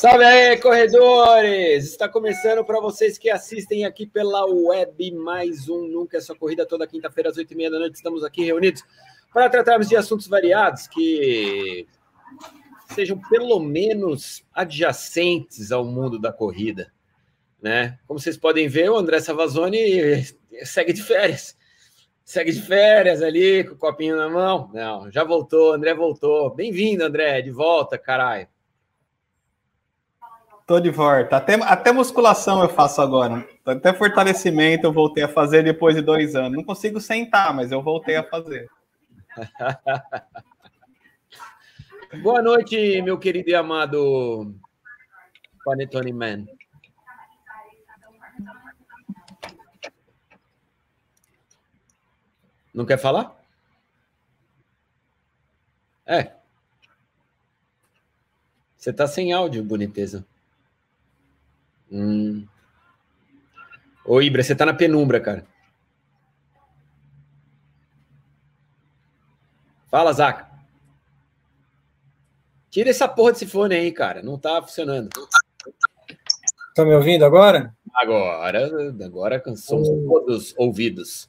[0.00, 1.84] Salve aí, corredores!
[1.84, 6.64] Está começando para vocês que assistem aqui pela web mais um Nunca é só corrida
[6.64, 7.96] toda quinta-feira às oito e meia da noite.
[7.96, 8.82] Estamos aqui reunidos
[9.30, 11.86] para tratarmos de assuntos variados que
[12.94, 16.90] sejam pelo menos adjacentes ao mundo da corrida,
[17.60, 17.98] né?
[18.06, 20.24] Como vocês podem ver, o André Savazone
[20.62, 21.54] segue de férias.
[22.24, 24.70] Segue de férias ali, com o copinho na mão.
[24.72, 26.48] Não, já voltou, André voltou.
[26.54, 28.48] Bem-vindo, André, de volta, caralho.
[30.70, 31.36] Tô de volta.
[31.36, 33.44] Até, até musculação eu faço agora.
[33.66, 36.52] Até fortalecimento eu voltei a fazer depois de dois anos.
[36.52, 38.70] Não consigo sentar, mas eu voltei a fazer.
[42.22, 44.54] Boa noite, meu querido e amado
[45.64, 46.46] Panetone Man.
[52.72, 53.36] Não quer falar?
[56.06, 56.30] É.
[58.76, 60.24] Você tá sem áudio, boniteza.
[61.90, 62.46] Hum.
[64.04, 65.46] Ô, Ibra, você tá na penumbra, cara.
[69.90, 70.48] Fala, Zaca.
[72.70, 74.22] Tira essa porra desse fone aí, cara.
[74.22, 75.10] Não tá funcionando.
[76.74, 77.74] Tá me ouvindo agora?
[77.92, 78.68] Agora,
[79.04, 80.08] agora somos oh.
[80.08, 81.28] todos ouvidos.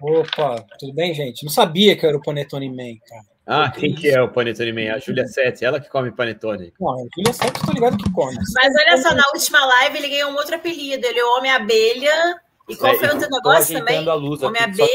[0.00, 1.44] Opa, tudo bem, gente?
[1.44, 3.33] Não sabia que eu era o Panetone Man, cara.
[3.46, 4.94] Ah, quem que é o Panetone Man?
[4.94, 6.72] A Júlia Sete, ela que come Panetone.
[6.80, 8.36] Não, a Júlia Sete, tô ligado que come.
[8.54, 11.06] Mas olha só, na última live ele ganhou um outro apelido.
[11.06, 12.40] Ele é o Homem-Abelha.
[12.68, 14.08] E qual é, foi o outro negócio também?
[14.08, 14.88] Homem-Abelha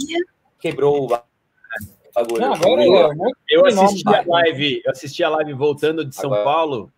[0.00, 0.24] e...
[0.58, 2.40] Quebrou o bagulho.
[2.40, 3.10] Não, agora eu,
[3.48, 6.44] eu assisti a live, eu assisti a live voltando de São agora.
[6.44, 6.92] Paulo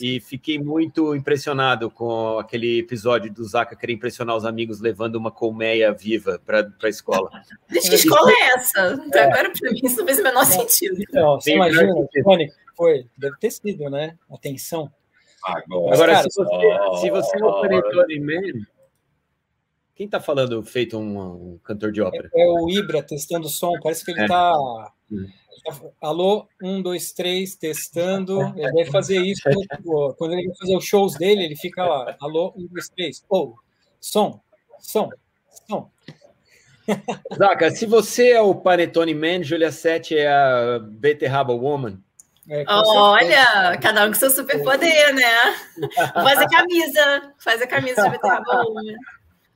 [0.00, 5.30] e fiquei muito impressionado com aquele episódio do Zaca querer impressionar os amigos levando uma
[5.30, 7.30] colmeia viva para a escola.
[7.70, 9.00] Gente, que escola é essa?
[9.06, 9.24] Então, é.
[9.24, 10.96] Agora, para mim, isso não fez o menor sentido.
[11.12, 14.16] Não, você imagina, Tony, foi, deve ter sido, né?
[14.30, 14.90] Atenção.
[15.44, 18.66] Agora, Agora cara, se, você, se você é o Panetone Man,
[19.96, 21.18] quem está falando feito um,
[21.54, 22.28] um, cantor de ópera?
[22.34, 24.52] É, é, o Ibra testando o som, parece que ele está.
[24.52, 24.95] É.
[26.00, 28.40] Alô, um, dois, três, testando.
[28.56, 29.42] Ele deve fazer isso
[30.16, 32.16] quando ele vai fazer os shows dele, ele fica lá.
[32.20, 33.24] Alô, um, dois, três.
[33.28, 33.54] Oh,
[34.00, 34.40] som,
[34.78, 35.10] som,
[35.66, 35.90] som.
[37.36, 41.98] Zaca, se você é o Panetone Man, Julia 7 é a Beterraba Woman.
[42.48, 45.56] É, Olha, cada um com seu superpoder, né?
[46.14, 48.94] Faz a camisa, faz a camisa de Beterraba Woman.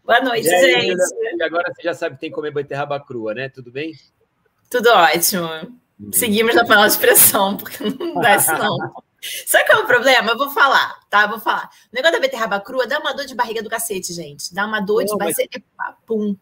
[0.05, 1.01] Boa noite, aí, gente.
[1.37, 3.49] E agora você já sabe que tem que comer beterraba crua, né?
[3.49, 3.93] Tudo bem?
[4.71, 5.49] Tudo ótimo.
[6.13, 8.79] Seguimos na panela de pressão, porque não dá isso não.
[9.45, 10.31] Sabe qual é o problema?
[10.31, 11.25] Eu vou falar, tá?
[11.25, 11.69] Eu vou falar.
[11.93, 14.55] O negócio da beterraba crua dá uma dor de barriga do cacete, gente.
[14.55, 15.63] Dá uma dor não, de barriga.
[15.77, 15.95] Mas...
[16.07, 16.37] Pum.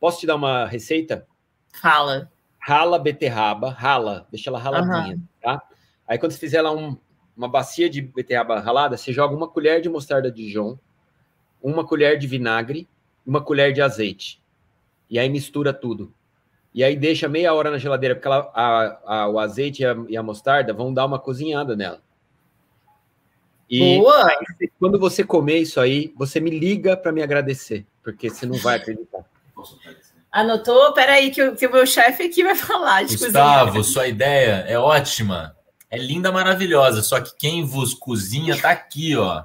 [0.00, 1.26] Posso te dar uma receita?
[1.72, 2.30] Fala.
[2.58, 5.26] Rala beterraba, rala, deixa ela raladinha, uhum.
[5.42, 5.60] tá?
[6.06, 6.96] Aí quando você fizer lá um,
[7.36, 10.78] uma bacia de beterraba ralada, você joga uma colher de mostarda Dijon,
[11.60, 12.88] uma colher de vinagre,
[13.26, 14.40] uma colher de azeite.
[15.10, 16.14] E aí mistura tudo
[16.74, 19.96] e aí deixa meia hora na geladeira, porque ela, a, a, o azeite e a,
[20.08, 22.00] e a, mostarda vão dar uma cozinhada nela.
[23.68, 24.28] E Boa.
[24.28, 28.56] Aí, quando você comer isso aí, você me liga para me agradecer, porque você não
[28.58, 29.24] vai acreditar.
[30.30, 30.94] Anotou?
[30.94, 33.04] Peraí, que, o, que o meu chefe aqui vai falar.
[33.04, 33.84] De Gustavo, cozinha.
[33.84, 35.54] sua ideia é ótima.
[35.90, 37.02] É linda, maravilhosa.
[37.02, 39.44] Só que quem vos cozinha tá aqui, ó.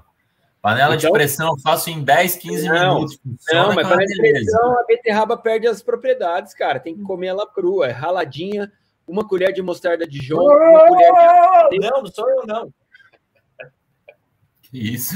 [0.68, 3.20] Panela então, de pressão eu faço em 10, 15 não, minutos.
[3.54, 6.78] Não, mas panela de pressão, a beterraba perde as propriedades, cara.
[6.78, 8.70] Tem que comer ela crua, é raladinha,
[9.08, 11.80] uma colher de mostarda de João, uma colher de...
[11.80, 12.74] Não, não sou eu, não.
[14.64, 15.16] Que isso?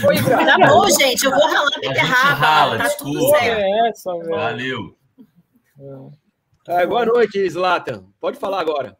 [0.00, 2.34] Foi, tá bom, gente, eu vou ralar a beterraba.
[2.34, 3.36] Rala, tá desculpa.
[3.36, 4.96] É essa, Valeu.
[6.68, 8.06] É, boa noite, Zlatan.
[8.18, 8.96] Pode falar agora.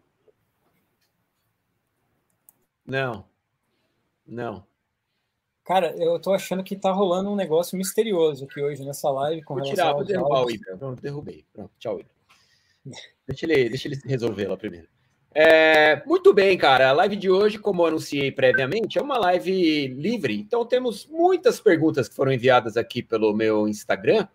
[2.84, 3.24] Não.
[4.26, 4.66] Não.
[5.66, 9.54] Cara, eu tô achando que tá rolando um negócio misterioso aqui hoje nessa live com
[9.54, 10.78] vou tirar, vou derrubar o.
[10.78, 11.44] Pronto, derrubei.
[11.52, 12.12] Pronto, tchau, Ibra.
[13.26, 14.86] deixa, ele, deixa ele resolver lá primeiro.
[15.34, 16.88] É, muito bem, cara.
[16.88, 20.38] A live de hoje, como eu anunciei previamente, é uma live livre.
[20.38, 24.28] Então temos muitas perguntas que foram enviadas aqui pelo meu Instagram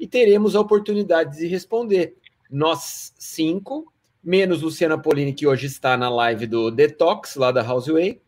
[0.00, 2.16] e teremos a oportunidade de responder.
[2.50, 3.92] Nós cinco,
[4.22, 8.20] menos Luciana Polini, que hoje está na live do Detox, lá da Houseway,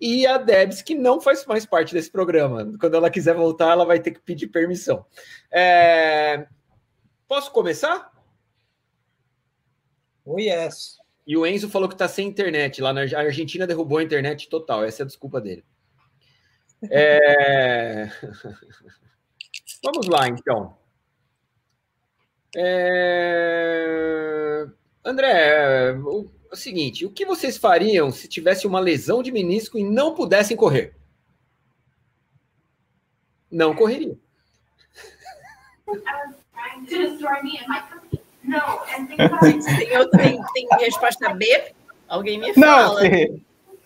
[0.00, 2.72] e a Debs, que não faz mais parte desse programa.
[2.78, 5.04] Quando ela quiser voltar, ela vai ter que pedir permissão.
[5.52, 6.46] É...
[7.28, 8.10] Posso começar?
[10.24, 10.98] Oh, yes.
[11.26, 12.80] E o Enzo falou que está sem internet.
[12.80, 14.84] Lá na Argentina derrubou a internet total.
[14.84, 15.64] Essa é a desculpa dele.
[16.90, 18.08] É...
[19.84, 20.78] Vamos lá, então.
[22.56, 24.00] É...
[25.04, 29.84] André, o, o seguinte, o que vocês fariam se tivesse uma lesão de menisco e
[29.84, 30.94] não pudessem correr?
[33.50, 34.16] Não correria.
[39.40, 39.58] Tem,
[40.10, 41.72] tem, tem resposta B?
[42.08, 43.02] Alguém me fala.
[43.02, 43.40] Não,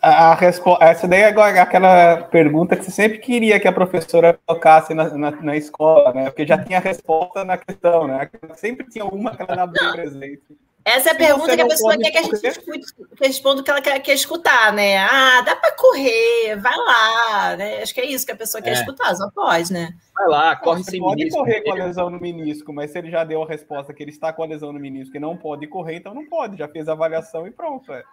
[0.04, 4.38] a, a resposta, essa daí é aquela pergunta que você sempre queria que a professora
[4.46, 6.24] colocasse na, na, na, escola, né?
[6.26, 8.28] Porque já tinha a resposta na questão, né?
[8.54, 10.42] Sempre tinha uma que ela dava presente.
[10.84, 13.64] Essa é a pergunta que a pessoa quer que a gente escute, que responda o
[13.64, 14.98] que ela quer, quer, escutar, né?
[14.98, 17.82] Ah, dá para correr, vai lá, né?
[17.82, 18.72] Acho que é isso que a pessoa quer é.
[18.74, 19.94] escutar, só pode, né?
[20.14, 21.38] Vai lá, corre Você sem pode menisco.
[21.38, 24.10] correr com a lesão no menisco, mas se ele já deu a resposta que ele
[24.10, 26.86] está com a lesão no menisco e não pode correr, então não pode, já fez
[26.86, 27.90] a avaliação e pronto.
[27.90, 28.04] É.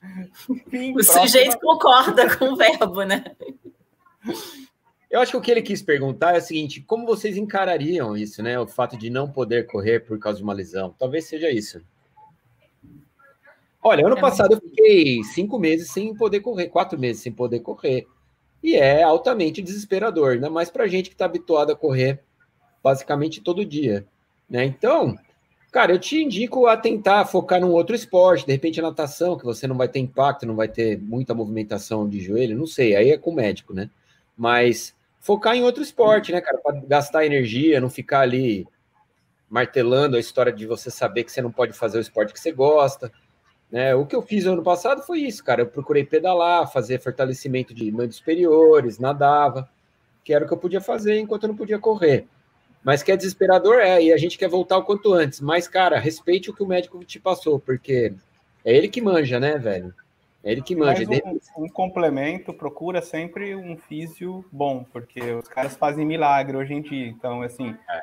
[0.70, 1.20] Fim, o próxima...
[1.20, 3.24] sujeito concorda com o verbo, né?
[5.10, 8.42] Eu acho que o que ele quis perguntar é o seguinte: como vocês encarariam isso,
[8.42, 8.58] né?
[8.58, 10.94] O fato de não poder correr por causa de uma lesão?
[10.98, 11.82] Talvez seja isso.
[13.88, 17.60] Olha, ano é passado eu fiquei cinco meses sem poder correr, quatro meses sem poder
[17.60, 18.04] correr.
[18.60, 22.20] E é altamente desesperador, ainda mais para gente que está habituado a correr
[22.82, 24.04] basicamente todo dia.
[24.50, 24.64] Né?
[24.64, 25.16] Então,
[25.70, 29.44] cara, eu te indico a tentar focar num outro esporte, de repente a natação, que
[29.44, 33.10] você não vai ter impacto, não vai ter muita movimentação de joelho, não sei, aí
[33.10, 33.88] é com o médico, né?
[34.36, 38.66] Mas focar em outro esporte, né, cara, para gastar energia, não ficar ali
[39.48, 42.50] martelando a história de você saber que você não pode fazer o esporte que você
[42.50, 43.12] gosta.
[43.70, 43.94] Né?
[43.94, 45.62] O que eu fiz ano passado foi isso, cara.
[45.62, 49.68] Eu procurei pedalar, fazer fortalecimento de membros superiores, nadava,
[50.24, 52.26] que era o que eu podia fazer enquanto eu não podia correr.
[52.84, 55.40] Mas que é desesperador, é, e a gente quer voltar o quanto antes.
[55.40, 58.12] Mas, cara, respeite o que o médico te passou, porque
[58.64, 59.92] é ele que manja, né, velho?
[60.44, 61.02] É ele que manja.
[61.56, 66.80] Um, um, complemento, procura sempre um físio bom, porque os caras fazem milagre hoje em
[66.80, 67.08] dia.
[67.08, 68.02] Então, assim, é.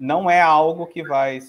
[0.00, 1.40] não é algo que vai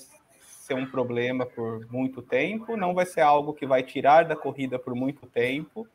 [0.66, 4.80] ser um problema por muito tempo, não vai ser algo que vai tirar da corrida
[4.80, 5.88] por muito tempo.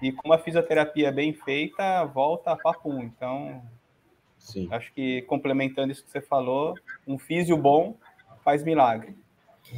[0.00, 3.02] E com a fisioterapia bem feita, volta a papum.
[3.02, 3.60] Então,
[4.38, 4.68] Sim.
[4.70, 6.76] acho que complementando isso que você falou,
[7.08, 7.96] um físio bom
[8.44, 9.16] faz milagre.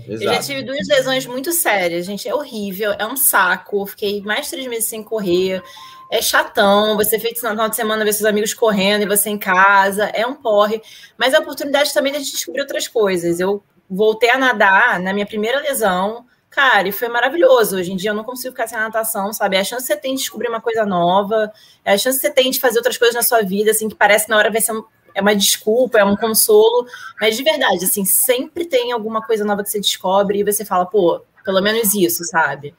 [0.06, 0.12] Exato.
[0.12, 2.28] Eu já tive duas lesões muito sérias, gente.
[2.28, 3.86] É horrível, é um saco.
[3.86, 5.62] Fiquei mais de três meses sem correr.
[6.12, 9.38] É chatão, você fez no final de semana ver seus amigos correndo e você em
[9.38, 10.82] casa, é um porre.
[11.16, 13.40] Mas é a oportunidade também de a gente descobrir outras coisas.
[13.40, 17.76] Eu voltei a nadar na minha primeira lesão, cara, e foi maravilhoso.
[17.76, 19.56] Hoje em dia eu não consigo ficar sem natação, sabe?
[19.56, 21.52] É a chance que você tem de descobrir uma coisa nova,
[21.84, 23.94] é a chance que você tem de fazer outras coisas na sua vida, assim, que
[23.94, 24.84] parece na hora vai ser um,
[25.14, 26.86] é uma desculpa, é um consolo,
[27.20, 30.86] mas de verdade, assim, sempre tem alguma coisa nova que você descobre e você fala,
[30.86, 32.74] pô, pelo menos isso, sabe?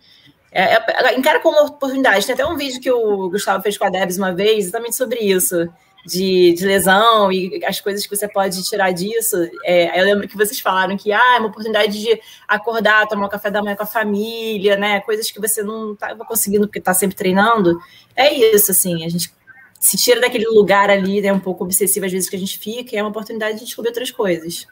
[0.51, 2.25] É, é, encara como oportunidade.
[2.25, 5.19] Tem até um vídeo que o Gustavo fez com a Debs uma vez, exatamente sobre
[5.19, 5.69] isso
[6.05, 9.37] de, de, lesão e as coisas que você pode tirar disso.
[9.63, 13.29] É, eu lembro que vocês falaram que ah, é uma oportunidade de acordar, tomar um
[13.29, 14.99] café da manhã com a família, né?
[15.01, 17.79] Coisas que você não estava conseguindo porque está sempre treinando.
[18.15, 19.31] É isso, assim, a gente
[19.79, 22.95] se tira daquele lugar ali, né, um pouco obsessivo às vezes que a gente fica,
[22.95, 24.67] e é uma oportunidade de descobrir outras coisas.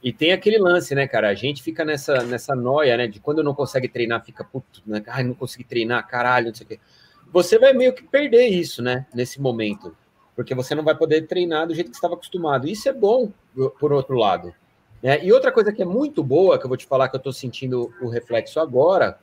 [0.00, 1.28] E tem aquele lance, né, cara?
[1.28, 3.08] A gente fica nessa, nessa noia, né?
[3.08, 5.02] De quando não consegue treinar, fica puto, né?
[5.08, 6.80] Ai, não consegui treinar, caralho, não sei o quê.
[7.32, 9.06] Você vai meio que perder isso, né?
[9.12, 9.96] Nesse momento
[10.38, 12.68] porque você não vai poder treinar do jeito que estava acostumado.
[12.68, 13.32] Isso é bom,
[13.80, 14.54] por outro lado.
[15.02, 15.24] Né?
[15.24, 17.32] E outra coisa que é muito boa, que eu vou te falar que eu estou
[17.32, 19.18] sentindo o reflexo agora,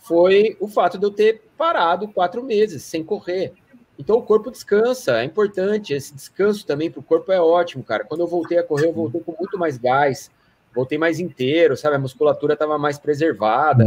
[0.00, 3.52] foi o fato de eu ter parado quatro meses sem correr.
[3.96, 5.94] Então o corpo descansa, é importante.
[5.94, 8.02] Esse descanso também para o corpo é ótimo, cara.
[8.02, 10.28] Quando eu voltei a correr, eu voltei com muito mais gás,
[10.74, 11.94] voltei mais inteiro, sabe?
[11.94, 13.84] A musculatura estava mais preservada.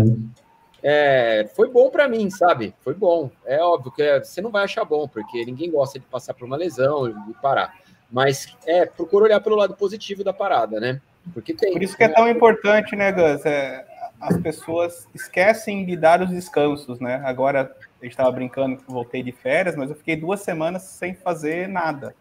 [0.84, 2.74] É, foi bom para mim, sabe?
[2.82, 3.30] Foi bom.
[3.46, 6.58] É óbvio que você não vai achar bom, porque ninguém gosta de passar por uma
[6.58, 7.80] lesão e parar.
[8.12, 11.00] Mas é, procura olhar pelo lado positivo da parada, né?
[11.34, 11.74] Porque tem.
[11.74, 13.46] Por isso que é tão importante, né, Gus?
[13.46, 13.86] É,
[14.20, 17.22] as pessoas esquecem de dar os descansos, né?
[17.24, 21.14] Agora a gente estava brincando que voltei de férias, mas eu fiquei duas semanas sem
[21.14, 22.16] fazer nada.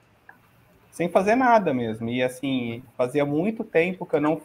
[0.92, 2.08] Sem fazer nada mesmo.
[2.08, 4.40] E assim, fazia muito tempo que eu não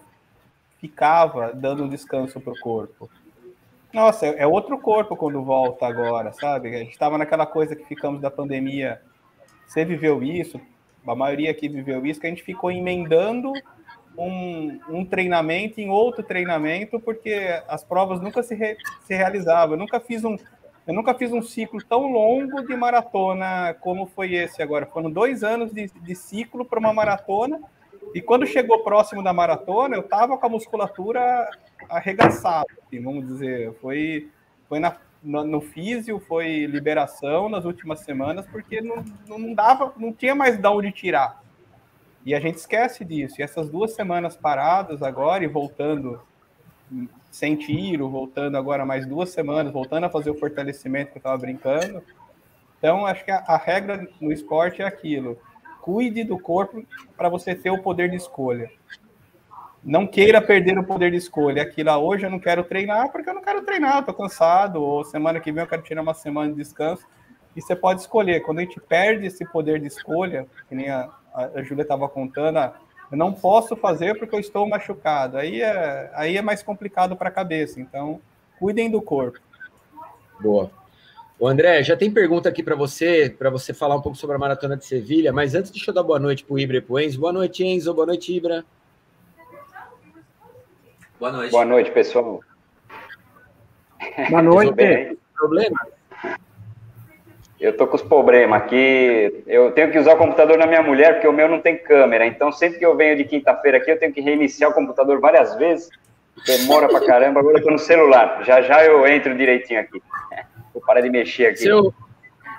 [0.79, 3.09] ficava dando descanso para o corpo.
[3.95, 6.67] Nossa, é, é outro corpo quando volta agora, sabe?
[6.75, 9.01] A gente estava naquela coisa que ficamos da pandemia.
[9.65, 10.59] Você viveu isso,
[11.07, 13.53] a maioria aqui viveu isso, que a gente ficou emendando
[14.17, 18.75] um, um treinamento em outro treinamento, porque as provas nunca se, re,
[19.05, 19.75] se realizavam.
[19.75, 20.35] Eu nunca fiz um,
[20.85, 24.85] eu nunca fiz um ciclo tão longo de maratona como foi esse agora.
[24.87, 27.61] Foram dois anos de, de ciclo para uma maratona.
[28.15, 31.49] E quando chegou próximo da maratona, eu estava com a musculatura
[31.89, 33.73] arregaçado, assim, vamos dizer.
[33.81, 34.31] Foi,
[34.69, 40.13] foi na, no, no físio, foi liberação nas últimas semanas, porque não, não dava, não
[40.13, 41.43] tinha mais de onde tirar.
[42.25, 43.41] E a gente esquece disso.
[43.41, 46.21] E essas duas semanas paradas agora e voltando
[47.29, 51.37] sem tiro, voltando agora mais duas semanas, voltando a fazer o fortalecimento que eu estava
[51.37, 52.01] brincando.
[52.77, 55.37] Então, acho que a, a regra no esporte é aquilo:
[55.85, 56.83] cuide do corpo
[57.15, 58.71] para você ter o poder de escolha.
[59.83, 61.61] Não queira perder o poder de escolha.
[61.61, 65.03] Aquilo, ah, hoje eu não quero treinar porque eu não quero treinar, estou cansado, ou
[65.03, 67.05] semana que vem eu quero tirar uma semana de descanso.
[67.55, 68.39] E você pode escolher.
[68.39, 72.57] Quando a gente perde esse poder de escolha, que nem a, a Júlia estava contando,
[72.57, 72.73] ah,
[73.11, 75.37] eu não posso fazer porque eu estou machucado.
[75.37, 77.79] Aí é, aí é mais complicado para a cabeça.
[77.79, 78.19] Então,
[78.57, 79.37] cuidem do corpo.
[80.41, 80.71] Boa.
[81.37, 84.39] O André, já tem pergunta aqui para você, para você falar um pouco sobre a
[84.39, 86.93] Maratona de Sevilha, mas antes deixa eu dar boa noite para o Ibra e para
[86.93, 87.19] o Enzo.
[87.19, 87.93] Boa noite, Enzo.
[87.93, 88.63] Boa noite, Ibra.
[91.19, 91.51] Boa noite.
[91.51, 92.39] Boa noite, pessoal.
[94.29, 95.17] Boa noite.
[95.33, 95.87] Problema?
[97.59, 99.43] Eu tô com os problemas aqui.
[99.45, 102.25] Eu tenho que usar o computador na minha mulher, porque o meu não tem câmera.
[102.25, 105.55] Então, sempre que eu venho de quinta-feira aqui, eu tenho que reiniciar o computador várias
[105.55, 105.89] vezes.
[106.45, 107.41] Demora pra caramba.
[107.41, 108.41] Agora eu tô no celular.
[108.45, 110.01] Já já eu entro direitinho aqui.
[110.85, 111.57] Vou parar de mexer aqui.
[111.57, 111.91] Seu,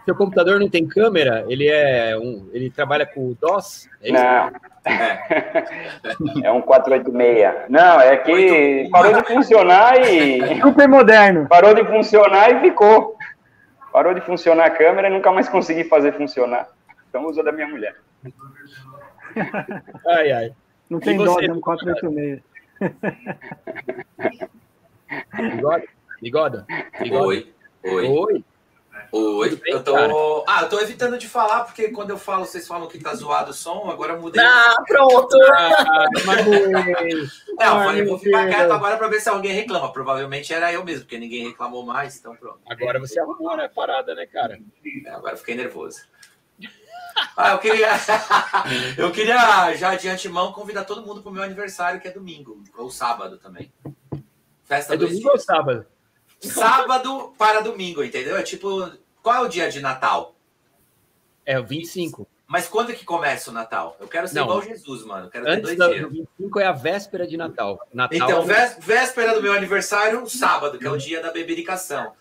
[0.04, 1.44] seu computador não tem câmera?
[1.48, 3.88] Ele é um, ele trabalha com o DOS?
[4.02, 4.50] É não.
[6.44, 7.68] É um 486.
[7.68, 10.60] Não, é que parou de funcionar e.
[10.60, 11.48] Super moderno.
[11.48, 13.16] Parou de funcionar e ficou.
[13.92, 16.68] Parou de funcionar a câmera e nunca mais consegui fazer funcionar.
[17.08, 17.94] Então usa da minha mulher.
[20.06, 20.52] Ai, ai.
[20.88, 22.40] Não tem dó, é um 486.
[25.36, 25.84] Bigoda?
[26.22, 26.66] Bigoda?
[27.10, 27.52] Oi.
[27.86, 28.08] Oi.
[28.08, 28.44] Oi.
[29.12, 29.94] Oi, bem, eu tô.
[29.94, 30.12] Cara?
[30.46, 33.50] Ah, eu tô evitando de falar, porque quando eu falo, vocês falam que tá zoado
[33.50, 34.42] o som, agora eu mudei.
[34.42, 35.36] Ah, pronto!
[35.54, 36.06] Ah,
[37.58, 39.92] Não, eu vou ficar quieto agora para ver se alguém reclama.
[39.92, 42.58] Provavelmente era eu mesmo, porque ninguém reclamou mais, então pronto.
[42.66, 43.68] Agora você arrumou, né?
[43.68, 44.58] Parada, né, cara?
[45.04, 46.00] É, agora eu fiquei nervoso.
[47.34, 47.88] Ah, eu queria.
[48.98, 52.90] eu queria já de antemão convidar todo mundo pro meu aniversário, que é domingo, ou
[52.90, 53.72] sábado também.
[54.64, 55.32] Festa é domingo dias.
[55.32, 55.86] ou sábado?
[56.40, 58.36] Sábado para domingo, entendeu?
[58.36, 58.90] É tipo,
[59.22, 60.34] qual é o dia de Natal?
[61.44, 62.26] É o 25.
[62.46, 63.96] Mas quando é que começa o Natal?
[63.98, 64.44] Eu quero ser Não.
[64.44, 65.28] igual Jesus, mano.
[65.28, 66.12] quero Antes ter dois dias.
[66.12, 67.84] 25 é a véspera de Natal.
[67.92, 68.76] Natal então, é...
[68.78, 72.12] véspera do meu aniversário, sábado, que é o dia da bebericação.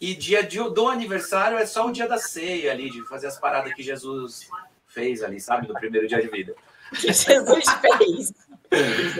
[0.00, 3.38] E dia de, do aniversário é só o dia da ceia ali, de fazer as
[3.38, 4.48] paradas que Jesus
[4.86, 5.66] fez ali, sabe?
[5.66, 6.54] No primeiro dia de vida.
[6.92, 8.32] Jesus fez.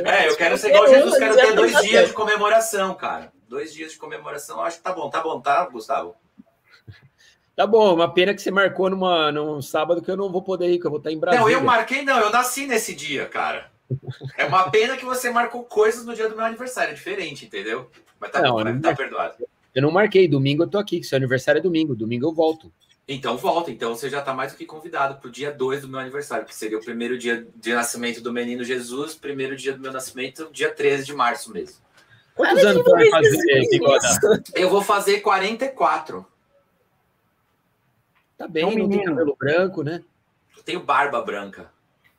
[0.05, 3.93] É, eu quero ser igual Jesus, quero ter dois dias de comemoração, cara dois dias
[3.93, 5.09] de comemoração, acho que tá bom.
[5.11, 6.15] Tá bom, tá, Gustavo?
[7.57, 10.73] Tá bom, uma pena que você marcou numa, num sábado que eu não vou poder
[10.73, 11.41] ir, que eu vou estar em Brasília.
[11.41, 13.71] Não, eu marquei, não, eu nasci nesse dia, cara.
[14.37, 17.89] É uma pena que você marcou coisas no dia do meu aniversário, é diferente, entendeu?
[18.19, 19.37] Mas tá não, não tá perdoado.
[19.73, 22.73] Eu não marquei, domingo eu tô aqui, que seu aniversário é domingo, domingo eu volto.
[23.07, 26.01] Então volta, então você já tá mais do que convidado pro dia 2 do meu
[26.01, 29.93] aniversário, que seria o primeiro dia de nascimento do menino Jesus, primeiro dia do meu
[29.93, 31.84] nascimento, dia 13 de março mesmo.
[32.35, 34.09] Quantos anos você vai fazer, Bigoda?
[34.55, 36.27] Eu vou fazer 44.
[38.37, 40.03] Tá bem, é não tem cabelo branco, né?
[40.57, 41.71] Eu tenho barba branca.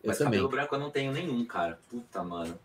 [0.01, 0.33] Eu mas também.
[0.33, 1.77] cabelo branco eu não tenho nenhum, cara.
[1.89, 2.57] Puta, mano.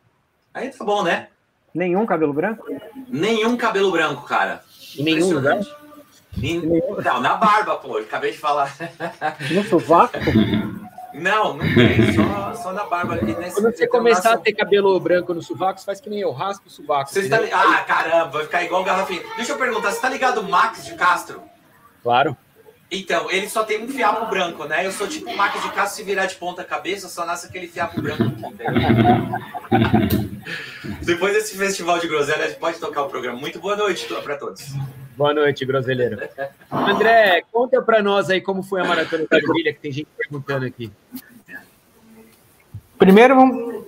[0.54, 1.28] Aí tá bom, né?
[1.74, 2.64] Nenhum cabelo branco?
[3.08, 4.62] Nenhum cabelo branco, cara.
[4.98, 5.58] Nenhum lugar?
[7.04, 7.96] Não, na barba, pô.
[7.98, 8.76] Acabei de falar.
[9.50, 10.14] No sovaco?
[11.14, 13.16] Não, não tem, só, só na barba.
[13.16, 16.32] Nesse, Quando você começar a ter cabelo branco no sovaco, você faz que nem eu,
[16.32, 17.10] raspa o sovaco.
[17.10, 17.50] Você está li...
[17.52, 19.22] Ah, caramba, vai ficar igual o garrafinho.
[19.36, 21.42] Deixa eu perguntar, você tá ligado o Max de Castro?
[22.02, 22.36] Claro.
[22.90, 24.84] Então, ele só tem um fiapo branco, né?
[24.84, 27.68] Eu sou tipo o Max de Castro, se virar de ponta cabeça, só nasce aquele
[27.68, 28.40] fiapo branco aqui,
[31.04, 33.38] Depois desse festival de groselha, a gente pode tocar o programa.
[33.38, 34.74] Muito boa noite para todos.
[35.16, 36.18] Boa noite, groselheiro.
[36.70, 40.64] André, conta para nós aí como foi a Maratona da Trilha, que tem gente perguntando
[40.64, 40.90] aqui.
[42.98, 43.86] Primeiro,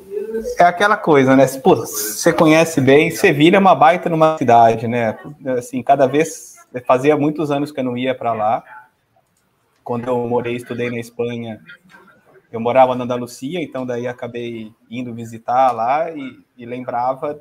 [0.59, 1.47] é aquela coisa, né?
[1.62, 5.19] Pô, você conhece bem, Sevilha é uma baita numa cidade, né?
[5.57, 8.64] Assim, cada vez, fazia muitos anos que eu não ia para lá.
[9.85, 11.61] Quando eu morei, estudei na Espanha,
[12.50, 17.41] eu morava na Andalucia, então daí acabei indo visitar lá e, e lembrava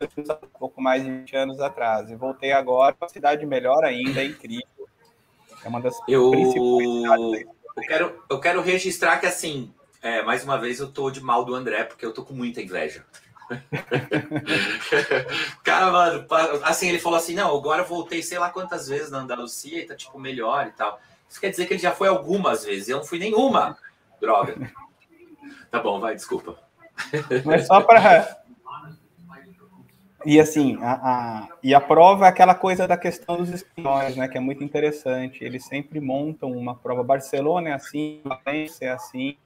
[0.00, 2.10] um pouco mais de 20 anos atrás.
[2.10, 4.88] E voltei agora, uma cidade melhor ainda, é incrível.
[5.64, 6.30] É uma das eu...
[6.30, 7.46] principais
[7.78, 11.44] eu quero, eu quero registrar que, assim, é, mais uma vez eu tô de mal
[11.44, 13.04] do André, porque eu tô com muita inveja.
[15.62, 16.26] Cara, mano,
[16.64, 19.86] assim, ele falou assim: não, agora eu voltei sei lá quantas vezes na Andalucia e
[19.86, 21.00] tá tipo melhor e tal.
[21.28, 23.78] Isso quer dizer que ele já foi algumas vezes, eu não fui nenhuma.
[24.20, 24.56] Droga.
[25.70, 26.58] Tá bom, vai, desculpa.
[27.44, 28.42] Mas só para
[30.26, 34.26] e assim, a, a, e a prova é aquela coisa da questão dos espanhóis, né?
[34.28, 35.44] Que é muito interessante.
[35.44, 37.04] Eles sempre montam uma prova.
[37.04, 39.36] Barcelona é assim, Valência é assim.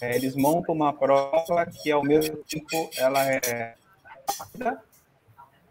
[0.00, 3.74] É, eles montam uma prova que ao mesmo tempo ela é
[4.38, 4.82] rápida,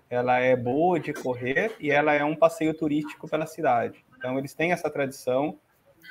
[0.09, 4.03] ela é boa de correr e ela é um passeio turístico pela cidade.
[4.17, 5.57] Então, eles têm essa tradição,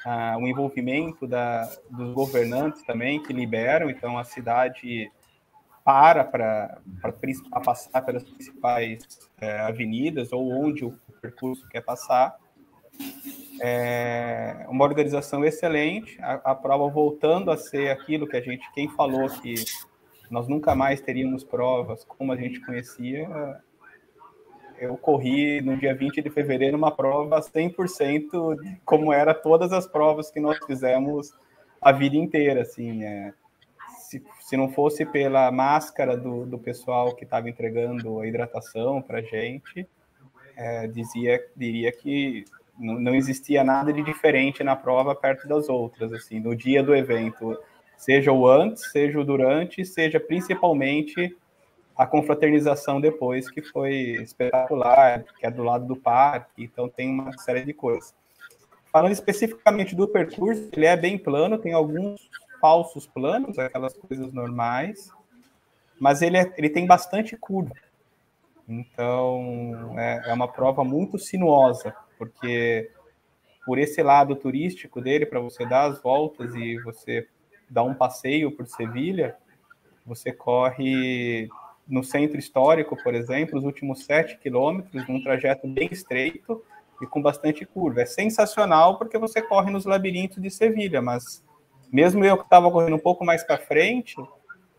[0.05, 5.11] ah, o envolvimento da, dos governantes também, que liberam, então a cidade
[5.85, 7.13] para para
[7.63, 9.07] passar pelas principais
[9.39, 12.37] é, avenidas ou onde o percurso quer passar.
[13.61, 18.89] É uma organização excelente, a, a, prova voltando a ser aquilo que a gente, quem
[18.89, 19.55] falou que
[20.31, 23.29] nós nunca mais teríamos provas como a gente conhecia,
[24.79, 30.31] eu corri no dia 20 de fevereiro uma prova 100% como era todas as provas
[30.31, 31.33] que nós fizemos
[31.81, 33.33] a vida inteira, assim, é,
[34.15, 39.23] se, se não fosse pela máscara do, do pessoal que estava entregando a hidratação para
[39.23, 39.87] gente,
[40.57, 42.45] é, dizia, diria que
[42.79, 46.95] não, não existia nada de diferente na prova perto das outras, assim, no dia do
[46.95, 47.59] evento,
[47.97, 51.37] seja o antes, seja o durante, seja principalmente
[51.97, 57.37] a confraternização depois, que foi espetacular, que é do lado do parque, então tem uma
[57.39, 58.15] série de coisas.
[58.93, 62.29] Falando especificamente do percurso, ele é bem plano, tem alguns
[62.65, 65.13] falsos planos, aquelas coisas normais,
[66.01, 67.75] mas ele, é, ele tem bastante curva.
[68.67, 72.91] Então, é, é uma prova muito sinuosa, porque
[73.67, 77.29] por esse lado turístico dele, para você dar as voltas e você
[77.69, 79.37] dar um passeio por Sevilha,
[80.07, 81.51] você corre
[81.87, 86.65] no centro histórico, por exemplo, os últimos sete quilômetros, num trajeto bem estreito
[87.03, 88.01] e com bastante curva.
[88.01, 91.44] É sensacional porque você corre nos labirintos de Sevilha, mas
[91.95, 94.17] mesmo eu que estava correndo um pouco mais para frente,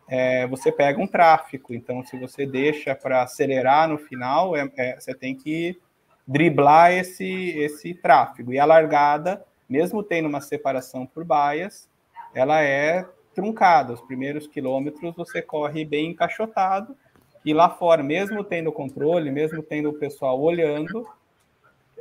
[0.06, 1.72] é, você pega um tráfego.
[1.72, 5.80] Então, se você deixa para acelerar no final, é, é, você tem que
[6.28, 8.52] driblar esse, esse tráfego.
[8.52, 11.88] E a largada, mesmo tendo uma separação por baias,
[12.34, 13.94] ela é truncada.
[13.94, 16.94] Os primeiros quilômetros você corre bem encaixotado.
[17.42, 21.08] E lá fora, mesmo tendo controle, mesmo tendo o pessoal olhando,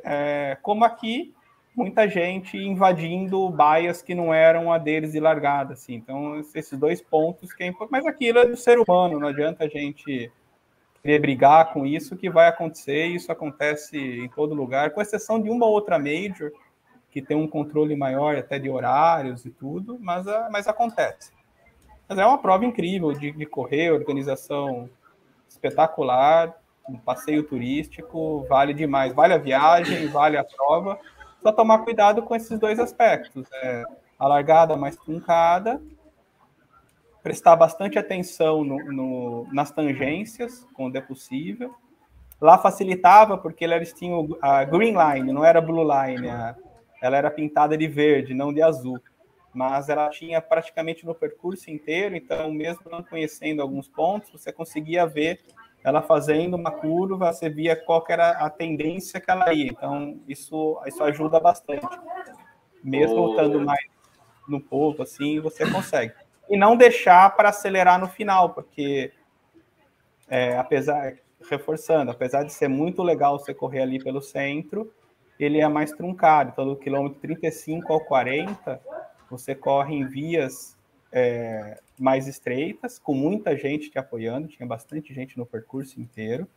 [0.03, 1.33] é, como aqui,
[1.75, 5.95] muita gente invadindo baias que não eram a deles de largada, assim.
[5.95, 7.91] Então, esses dois pontos que é importante.
[7.91, 10.31] Mas aquilo é do ser humano, não adianta a gente
[11.01, 15.49] querer brigar com isso, que vai acontecer, isso acontece em todo lugar, com exceção de
[15.49, 16.51] uma outra major,
[17.11, 21.31] que tem um controle maior até de horários e tudo, mas, mas acontece.
[22.07, 24.89] Mas é uma prova incrível de, de correr, organização
[25.47, 26.55] espetacular,
[26.89, 30.99] um passeio turístico, vale demais, vale a viagem, vale a prova,
[31.45, 33.47] só tomar cuidado com esses dois aspectos.
[33.61, 33.83] É,
[34.17, 35.79] a largada mais truncada,
[37.21, 41.75] prestar bastante atenção no, no, nas tangências, quando é possível.
[42.41, 46.55] Lá facilitava, porque eles tinham a green line, não era blue line, a,
[46.99, 48.99] ela era pintada de verde, não de azul.
[49.53, 55.05] Mas ela tinha praticamente no percurso inteiro, então, mesmo não conhecendo alguns pontos, você conseguia
[55.05, 55.41] ver
[55.85, 59.67] ela fazendo uma curva, você via qual era a tendência que ela ia.
[59.67, 61.85] Então, isso, isso ajuda bastante.
[62.83, 63.29] Mesmo oh.
[63.29, 63.85] estando mais
[64.47, 66.11] no ponto, assim, você consegue.
[66.49, 69.13] E não deixar para acelerar no final, porque,
[70.27, 71.17] é, apesar,
[71.47, 74.91] reforçando, apesar de ser muito legal você correr ali pelo centro,
[75.39, 76.49] ele é mais truncado.
[76.51, 78.81] Então, do quilômetro 35 ao 40,
[79.29, 80.75] você corre em vias
[81.11, 86.47] é, mais estreitas, com muita gente te apoiando, tinha bastante gente no percurso inteiro,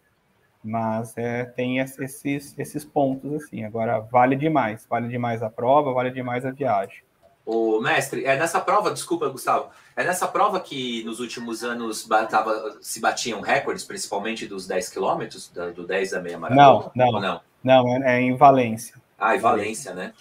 [0.63, 3.65] mas é, tem esses, esses pontos assim.
[3.65, 7.03] Agora, vale demais, vale demais a prova, vale demais a viagem.
[7.47, 12.77] O mestre, é nessa prova, desculpa, Gustavo, é nessa prova que nos últimos anos batava,
[12.83, 16.93] se batiam recordes, principalmente dos 10 quilômetros, do 10 da meia maratona?
[16.95, 17.41] Não, não, não.
[17.65, 18.97] Não, é, é em Valência.
[19.19, 20.13] Ah, em Valência, né?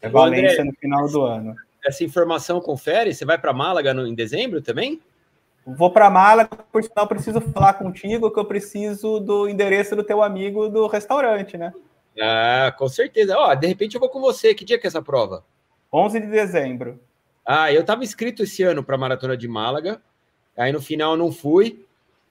[0.00, 3.14] É Valência no final do ano essa informação confere?
[3.14, 5.00] Você vai para Málaga no, em dezembro também?
[5.66, 10.22] Vou para Málaga, por sinal, preciso falar contigo que eu preciso do endereço do teu
[10.22, 11.72] amigo do restaurante, né?
[12.20, 13.36] Ah, com certeza.
[13.36, 14.54] Ó, de repente eu vou com você.
[14.54, 15.44] Que dia que é essa prova?
[15.92, 16.98] 11 de dezembro.
[17.44, 20.00] Ah, eu estava inscrito esse ano para a Maratona de Málaga.
[20.56, 21.84] Aí no final eu não fui,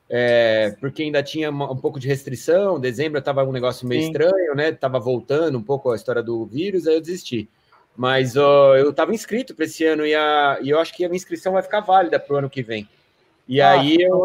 [0.09, 2.79] é, porque ainda tinha um pouco de restrição.
[2.79, 4.07] Dezembro estava um negócio meio Sim.
[4.07, 4.71] estranho, né?
[4.71, 7.49] Tava voltando um pouco a história do vírus, aí eu desisti.
[7.97, 11.09] Mas uh, eu estava inscrito para esse ano e, a, e eu acho que a
[11.09, 12.87] minha inscrição vai ficar válida para o ano que vem.
[13.47, 14.23] E ah, aí eu.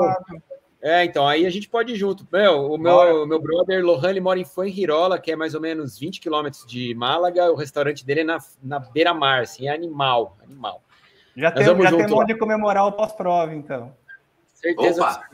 [0.83, 2.27] É, então, aí a gente pode ir junto.
[2.31, 5.99] Meu, o meu, meu brother Lohan, ele mora em Fuengirola, que é mais ou menos
[5.99, 7.51] 20 quilômetros de Málaga.
[7.51, 10.83] O restaurante dele é na, na beira-mar, assim, é animal, animal.
[11.35, 13.95] Já tem, já tem onde comemorar o pós-prova, então.
[14.55, 15.03] Certeza.
[15.03, 15.31] Opa.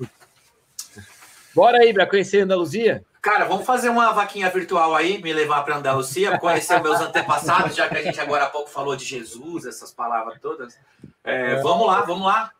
[1.55, 3.03] Bora aí para conhecer a Andaluzia?
[3.21, 7.89] Cara, vamos fazer uma vaquinha virtual aí, me levar para Andalucia, conhecer meus antepassados, já
[7.89, 10.79] que a gente agora há pouco falou de Jesus, essas palavras todas.
[11.25, 11.63] É, é.
[11.63, 12.53] Vamos lá, vamos lá.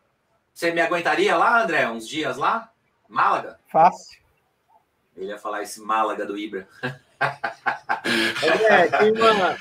[0.53, 2.69] Você me aguentaria lá, André, uns dias lá?
[3.07, 3.57] Málaga?
[3.67, 4.19] Fácil.
[5.15, 6.67] Ele ia falar esse Málaga do Ibra.
[8.69, 9.57] É, tem, uma,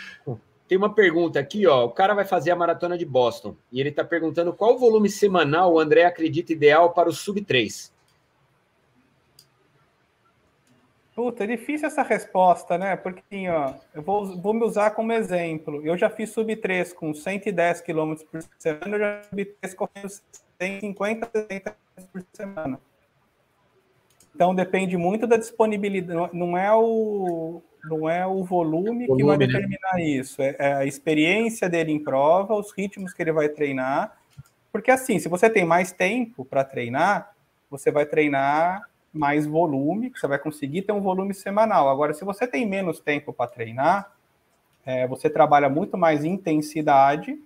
[0.69, 1.85] tem uma pergunta aqui, ó.
[1.85, 5.73] O cara vai fazer a maratona de Boston e ele está perguntando qual volume semanal
[5.73, 7.93] o André acredita ideal para o sub 3.
[11.19, 12.95] Puta, é difícil essa resposta, né?
[12.95, 15.85] Porque, assim, ó, eu vou, vou me usar como exemplo.
[15.85, 20.09] Eu já fiz sub 3 com 110 km por semana, eu já sub 3 correndo
[20.61, 21.77] 150, 60
[22.13, 22.81] por semana.
[24.33, 29.39] Então depende muito da disponibilidade, não é o, não é o volume, volume que vai
[29.39, 29.47] né?
[29.49, 30.05] determinar né?
[30.05, 34.17] isso, é, é a experiência dele em prova, os ritmos que ele vai treinar.
[34.71, 37.35] Porque assim, se você tem mais tempo para treinar,
[37.69, 41.89] você vai treinar mais volume, que você vai conseguir ter um volume semanal.
[41.89, 44.13] Agora, se você tem menos tempo para treinar,
[44.85, 47.39] é, você trabalha muito mais intensidade.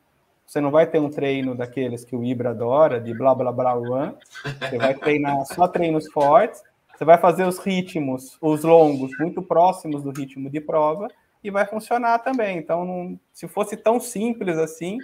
[0.47, 3.75] Você não vai ter um treino daqueles que o Ibra adora, de blá blá blá
[3.75, 4.15] one.
[4.61, 6.63] Você vai treinar só treinos fortes.
[6.95, 11.09] Você vai fazer os ritmos, os longos, muito próximos do ritmo de prova
[11.43, 12.59] e vai funcionar também.
[12.59, 14.99] Então, não, se fosse tão simples assim,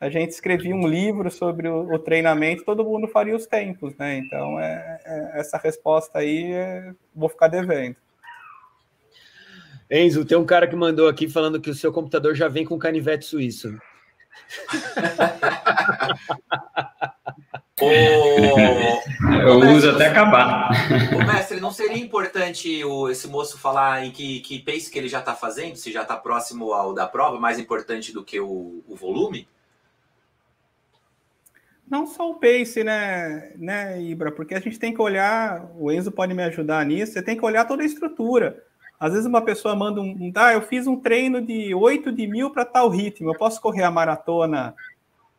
[0.00, 4.18] a gente escrevia um livro sobre o, o treinamento, todo mundo faria os tempos, né?
[4.18, 7.96] Então, é, é essa resposta aí é, vou ficar devendo.
[9.90, 12.78] Enzo, tem um cara que mandou aqui falando que o seu computador já vem com
[12.78, 13.76] canivete suíço.
[17.80, 20.70] Eu uso até acabar.
[21.14, 25.08] O mestre, não seria importante o, esse moço falar em que, que pace que ele
[25.08, 28.82] já está fazendo, se já está próximo ao da prova, mais importante do que o,
[28.86, 29.46] o volume?
[31.90, 34.30] Não só o pace, né, né, Ibra?
[34.30, 37.44] Porque a gente tem que olhar, o Enzo pode me ajudar nisso, você tem que
[37.44, 38.62] olhar toda a estrutura.
[39.00, 42.50] Às vezes uma pessoa manda um, tá, eu fiz um treino de 8 de mil
[42.50, 44.74] para tal ritmo, eu posso correr a maratona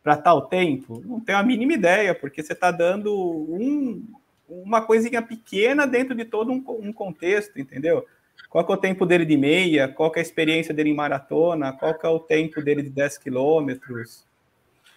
[0.02, 1.02] para tal tempo?
[1.04, 4.02] Não tenho a mínima ideia, porque você está dando um,
[4.48, 8.04] uma coisinha pequena dentro de todo um, um, contexto, entendeu?
[8.48, 9.88] Qual é o tempo dele de meia?
[9.88, 11.72] Qual é a experiência dele em maratona?
[11.72, 14.24] Qual é o tempo dele de 10 quilômetros?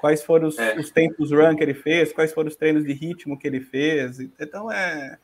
[0.03, 0.77] Quais foram os, é.
[0.77, 2.11] os, tempos run que ele fez?
[2.11, 4.19] Quais foram os treinos de ritmo que ele fez?
[4.37, 5.17] Então é,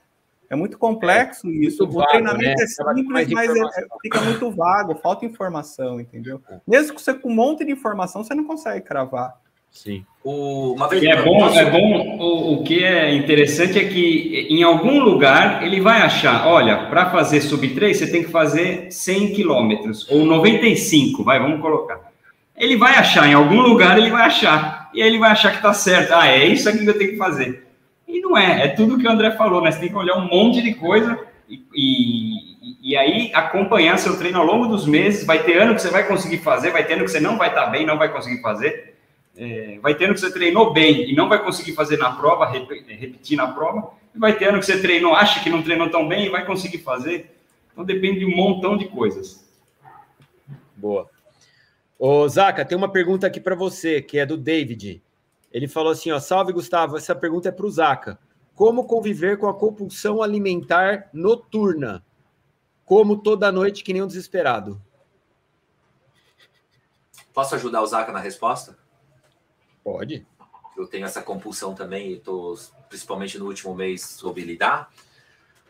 [0.49, 1.83] é muito complexo é, isso.
[1.83, 2.53] Muito o vago, treinamento né?
[2.53, 6.41] é simples, mas é, é, fica muito vago, falta informação, entendeu?
[6.49, 6.61] É.
[6.65, 9.35] Mesmo que você com um monte de informação, você não consegue cravar.
[9.69, 10.05] Sim.
[10.23, 11.59] O, uma vez, é bom, posso...
[11.59, 16.47] é bom o, o, que é interessante é que em algum lugar ele vai achar,
[16.47, 21.59] olha, para fazer sub 3 você tem que fazer 100 quilômetros, ou 95, vai, vamos
[21.59, 22.08] colocar.
[22.59, 25.57] Ele vai achar, em algum lugar ele vai achar, e aí ele vai achar que
[25.57, 27.65] está certo, ah, é isso aqui que eu tenho que fazer.
[28.05, 29.71] E não é, é tudo que o André falou, né?
[29.71, 31.17] Você tem que olhar um monte de coisa
[31.47, 35.81] e, e, e aí acompanhar seu treino ao longo dos meses, vai ter ano que
[35.81, 37.97] você vai conseguir fazer, vai ter ano que você não vai estar tá bem, não
[37.97, 38.95] vai conseguir fazer,
[39.37, 42.45] é, vai ter ano que você treinou bem e não vai conseguir fazer na prova,
[42.45, 46.05] repetir na prova, e vai ter ano que você treinou, acha que não treinou tão
[46.05, 47.33] bem e vai conseguir fazer.
[47.71, 49.47] Então depende de um montão de coisas.
[50.75, 51.09] Boa.
[52.01, 55.03] Ô, Zaca, tem uma pergunta aqui para você, que é do David.
[55.51, 58.17] Ele falou assim: ó, salve Gustavo, essa pergunta é para o Zaca.
[58.55, 62.05] Como conviver com a compulsão alimentar noturna?
[62.85, 64.81] Como toda noite, que nem um desesperado.
[67.33, 68.77] Posso ajudar o Zaca na resposta?
[69.83, 70.25] Pode.
[70.77, 72.57] Eu tenho essa compulsão também, estou
[72.87, 74.89] principalmente no último mês soube lidar.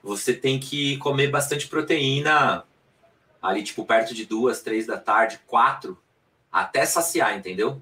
[0.03, 2.63] Você tem que comer bastante proteína
[3.41, 5.97] ali, tipo, perto de duas, três da tarde, quatro,
[6.51, 7.81] até saciar, entendeu?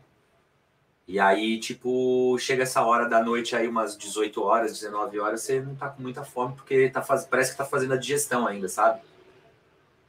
[1.08, 5.62] E aí, tipo, chega essa hora da noite aí, umas 18 horas, 19 horas, você
[5.62, 7.26] não tá com muita fome, porque tá faz...
[7.26, 9.00] parece que tá fazendo a digestão ainda, sabe?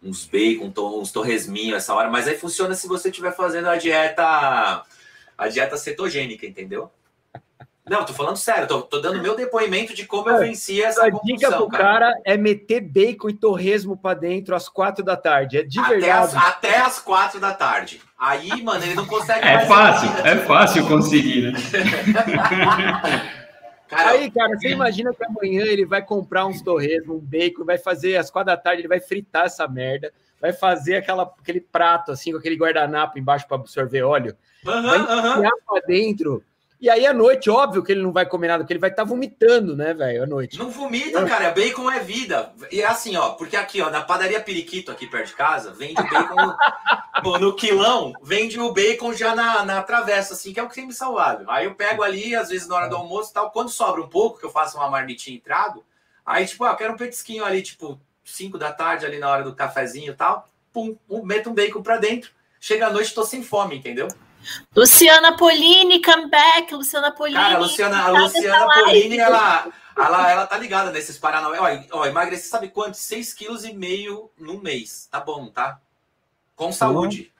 [0.03, 4.85] Uns bacon, uns torresminhos essa hora, mas aí funciona se você estiver fazendo a dieta
[5.37, 6.90] a dieta cetogênica, entendeu?
[7.88, 11.11] Não, tô falando sério, tô, tô dando meu depoimento de como eu venci essa A
[11.11, 11.85] dica pro cara.
[11.85, 15.88] cara é meter bacon e torresmo para dentro às quatro da tarde, é de até
[15.90, 16.37] verdade.
[16.37, 18.01] As, até às quatro da tarde.
[18.18, 21.59] Aí, mano, ele não consegue É fácil, é fácil conseguir, né?
[23.88, 27.79] Cara, aí, cara, você imagina que amanhã ele vai comprar uns torresmo, um bacon, vai
[27.79, 32.12] fazer às quatro da tarde, ele vai fritar essa merda, vai fazer aquela, aquele prato
[32.12, 34.37] assim, com aquele guardanapo embaixo para absorver óleo.
[34.66, 35.61] Uhum, vai enfiar uhum.
[35.66, 36.44] pra dentro.
[36.81, 39.03] E aí, à noite, óbvio que ele não vai comer nada, porque ele vai estar
[39.03, 40.57] tá vomitando, né, velho, à noite.
[40.57, 41.51] Não vomita, cara.
[41.51, 42.53] Bacon é vida.
[42.71, 46.01] E é assim, ó, porque aqui, ó, na padaria Periquito, aqui perto de casa, vende
[46.01, 46.55] bacon
[47.25, 50.93] no, no, quilão, vende o bacon já na, na travessa, assim, que é o creme
[50.93, 51.51] saudável.
[51.51, 54.09] Aí eu pego ali, às vezes na hora do almoço e tal, quando sobra um
[54.09, 55.85] pouco, que eu faço uma marmitinha e trago,
[56.25, 59.43] aí, tipo, ah, eu quero um petisquinho ali, tipo, 5 da tarde, ali na hora
[59.43, 62.31] do cafezinho e tal, pum, meto um bacon pra dentro.
[62.61, 64.07] Chega à noite, tô sem fome, entendeu?
[64.75, 67.39] Luciana Polini, come back, Luciana Polini.
[67.39, 71.59] Cara, a Luciana, a Luciana Polini, ela, ela, ela tá ligada nesses Paranauê.
[71.59, 72.95] Ó, ó emagreci, sabe quanto?
[72.95, 75.09] 6,5 kg no mês.
[75.11, 75.81] Tá bom, tá?
[76.55, 77.33] Com saúde.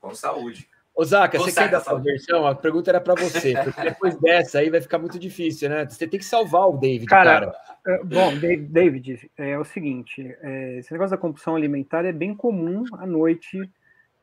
[0.00, 0.68] Com saúde.
[0.94, 2.46] Osaka, você quer dar sua versão?
[2.46, 5.86] A pergunta era para você, porque depois dessa aí vai ficar muito difícil, né?
[5.86, 7.46] Você tem que salvar o David, cara.
[7.46, 7.56] cara.
[7.86, 8.36] É, bom,
[8.68, 13.58] David, é o seguinte: é, esse negócio da compulsão alimentar é bem comum à noite.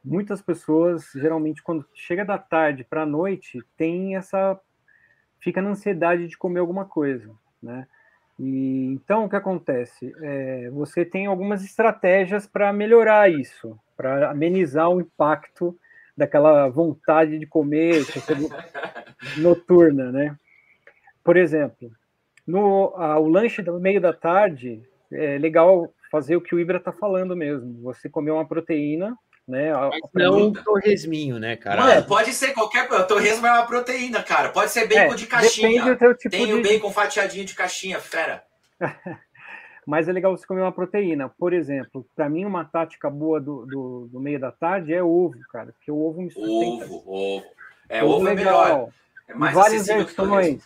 [0.04, 4.60] Muitas pessoas, geralmente, quando chega da tarde para a noite, tem essa.
[5.40, 7.30] fica na ansiedade de comer alguma coisa,
[7.62, 7.88] né?
[8.40, 10.16] E, então, o que acontece?
[10.22, 15.78] É, você tem algumas estratégias para melhorar isso, para amenizar o impacto
[16.16, 18.06] daquela vontade de comer
[19.38, 20.38] noturna, né?
[21.22, 21.92] Por exemplo,
[22.48, 24.82] no o lanche do meio da tarde,
[25.12, 27.82] é legal fazer o que o Ibra está falando mesmo.
[27.84, 29.18] Você comer uma proteína,
[29.50, 29.72] né?
[30.14, 31.82] Mas não um torresminho, né, cara?
[31.82, 33.04] Mano, pode ser qualquer coisa.
[33.04, 34.50] Torresmo é uma proteína, cara.
[34.50, 35.68] Pode ser bacon é, de caixinha.
[35.70, 36.54] Depende do teu tipo Tem de...
[36.54, 38.44] o bacon fatiadinho de caixinha, fera.
[39.86, 41.30] Mas é legal você comer uma proteína.
[41.30, 45.34] Por exemplo, para mim, uma tática boa do, do, do, meio da tarde é ovo,
[45.52, 45.74] cara.
[45.74, 46.86] Porque o ovo me sustenta.
[46.86, 47.46] Ovo, ovo.
[47.90, 48.90] É, ovo, ovo é melhor.
[49.28, 50.64] É mais várias versões.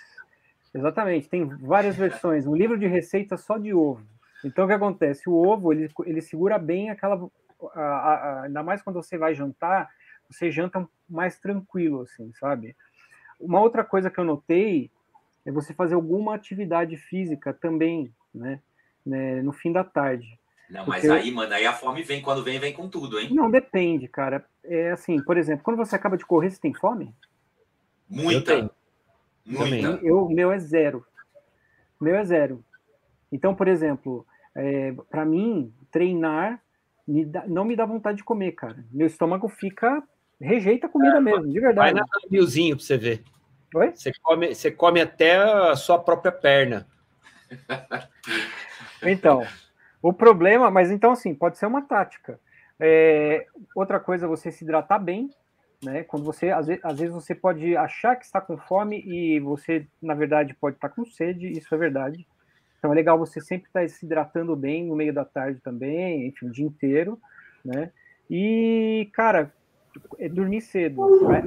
[0.76, 2.46] Exatamente, tem várias versões.
[2.46, 4.04] Um livro de receita só de ovo.
[4.43, 5.30] Então, o que acontece?
[5.30, 7.30] O ovo, ele, ele segura bem aquela
[7.73, 9.89] a, a, ainda mais quando você vai jantar,
[10.30, 12.76] você janta mais tranquilo, assim, sabe?
[13.39, 14.89] Uma outra coisa que eu notei
[15.45, 18.60] é você fazer alguma atividade física também, né?
[19.06, 20.39] né no fim da tarde.
[20.69, 23.30] Não, mas aí, mano, aí a fome vem, quando vem, vem com tudo, hein?
[23.34, 24.45] Não, depende, cara.
[24.63, 27.13] É assim, por exemplo, quando você acaba de correr, você tem fome?
[28.10, 28.54] Muita.
[28.54, 28.69] Eu
[29.45, 29.99] Muita.
[30.02, 31.06] Eu, meu é zero.
[31.99, 32.63] Meu é zero.
[33.32, 36.62] Então, por exemplo, é, para mim, treinar
[37.07, 38.83] me dá, não me dá vontade de comer, cara.
[38.91, 40.03] Meu estômago fica.
[40.39, 41.93] rejeita a comida é, mesmo, de verdade.
[41.93, 43.23] Vai na milzinho pra você ver.
[43.75, 43.91] Oi?
[43.93, 46.87] Você come, você come até a sua própria perna.
[49.05, 49.45] Então,
[50.01, 52.39] o problema, mas então assim, pode ser uma tática.
[52.79, 55.29] É, outra coisa, você se hidratar bem,
[55.83, 56.03] né?
[56.03, 59.85] Quando você, às vezes, às vezes, você pode achar que está com fome e você,
[60.01, 62.25] na verdade, pode estar com sede, isso é verdade.
[62.84, 66.28] Então é legal você sempre estar tá se hidratando bem no meio da tarde também,
[66.28, 67.17] enfim, o dia inteiro,
[67.63, 67.91] né?
[68.30, 69.54] E, cara,
[70.19, 71.02] é dormir cedo.
[71.30, 71.46] Né?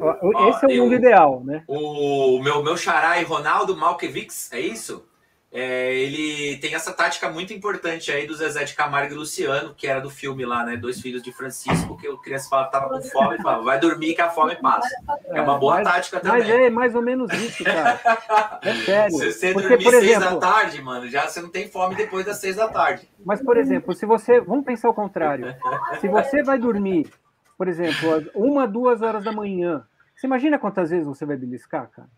[0.48, 1.62] Esse é o mundo ideal, né?
[1.68, 5.06] O meu, meu xará e Ronaldo Malkevix, é isso?
[5.52, 9.86] É, ele tem essa tática muito importante aí do Zezé de Camargo e Luciano, que
[9.86, 10.76] era do filme lá, né?
[10.76, 14.14] Dois Filhos de Francisco, que o criança falava tava com fome e falava, vai dormir
[14.14, 14.88] que a fome passa.
[15.26, 16.40] É uma boa mas, tática também.
[16.40, 18.00] Mas é mais ou menos isso, cara.
[18.62, 19.16] É sério.
[19.16, 21.94] Se você Porque, dormir por seis exemplo, da tarde, mano, já você não tem fome
[21.94, 23.08] depois das seis da tarde.
[23.24, 24.40] Mas, por exemplo, se você.
[24.40, 25.54] Vamos pensar o contrário.
[26.00, 27.10] Se você vai dormir,
[27.56, 32.08] por exemplo, uma, duas horas da manhã, você imagina quantas vezes você vai beliscar, cara?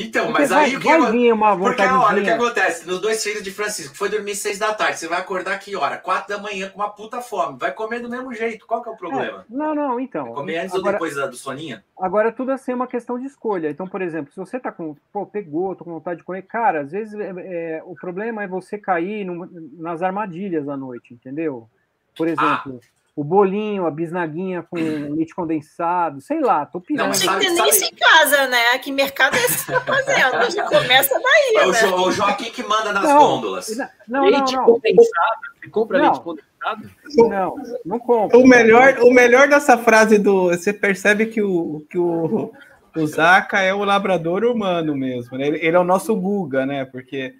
[0.00, 0.86] Então, Porque mas aí o que.
[0.86, 2.86] Vai uma Porque olha o que acontece.
[2.86, 4.98] Nos dois filhos de Francisco, foi dormir seis da tarde.
[4.98, 5.98] Você vai acordar que hora?
[5.98, 7.58] Quatro da manhã com uma puta fome.
[7.58, 8.66] Vai comer do mesmo jeito.
[8.66, 9.40] Qual que é o problema?
[9.40, 10.26] É, não, não, então.
[10.26, 11.84] Vai comer antes agora, ou depois do soninha?
[11.98, 13.70] Agora, tudo assim é uma questão de escolha.
[13.70, 14.96] Então, por exemplo, se você tá com.
[15.12, 16.42] Pô, pegou, tô com vontade de comer.
[16.42, 21.14] Cara, às vezes é, é, o problema é você cair no, nas armadilhas à noite,
[21.14, 21.68] entendeu?
[22.16, 22.80] Por ah, exemplo.
[22.82, 24.76] Ah o bolinho, a bisnaguinha com
[25.12, 27.08] leite condensado, sei lá, tô pirando.
[27.08, 27.68] Não, sabe, tem sabe...
[27.70, 28.78] isso em casa, né?
[28.78, 30.50] Que mercado é esse que tá fazendo?
[30.54, 31.88] Já começa daí, é né?
[31.88, 33.76] o, o Joaquim que manda nas não, gôndolas.
[34.06, 34.66] Não, leite não, não.
[34.66, 35.40] condensado?
[35.60, 36.04] Você compra não.
[36.04, 36.90] leite condensado?
[37.16, 38.38] Não, não compra.
[38.38, 40.50] O melhor, o melhor dessa frase do...
[40.50, 41.84] Você percebe que o...
[41.90, 42.52] Que o...
[42.96, 45.46] O Zaka é o labrador humano mesmo, né?
[45.46, 46.84] Ele, ele é o nosso Guga, né?
[46.84, 47.34] Porque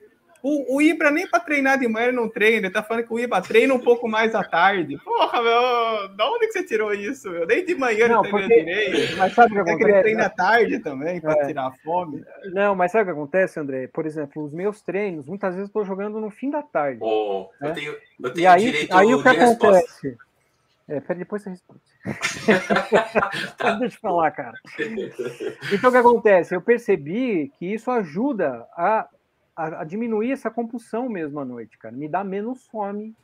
[0.48, 2.66] o, o Ibra nem para treinar de manhã ele não treina.
[2.66, 4.96] Ele tá falando que o Ibra treina um pouco mais à tarde.
[5.04, 7.28] Porra, meu, da onde que você tirou isso?
[7.28, 9.16] Eu nem de manhã não, ele treina direito.
[9.16, 9.82] Mas sabe o que acontece?
[9.82, 11.46] É que ele treina à tarde também para é.
[11.46, 12.24] tirar a fome.
[12.52, 13.88] Não, mas sabe o que acontece, André?
[13.88, 17.00] Por exempes, os meus treinos, muitas vezes eu tô jogando no fim da tarde.
[17.02, 17.70] Oh, né?
[17.70, 20.16] eu tenho, eu tenho e aí, direito aí o que acontece?
[20.88, 21.80] É, pera, depois você responde.
[23.78, 24.54] Deixa eu falar, cara.
[25.70, 26.54] Então, o que acontece?
[26.54, 29.06] Eu percebi que isso ajuda a
[29.58, 31.94] a, a, diminuir essa compulsão mesmo à noite, cara.
[31.94, 33.14] Me dá menos fome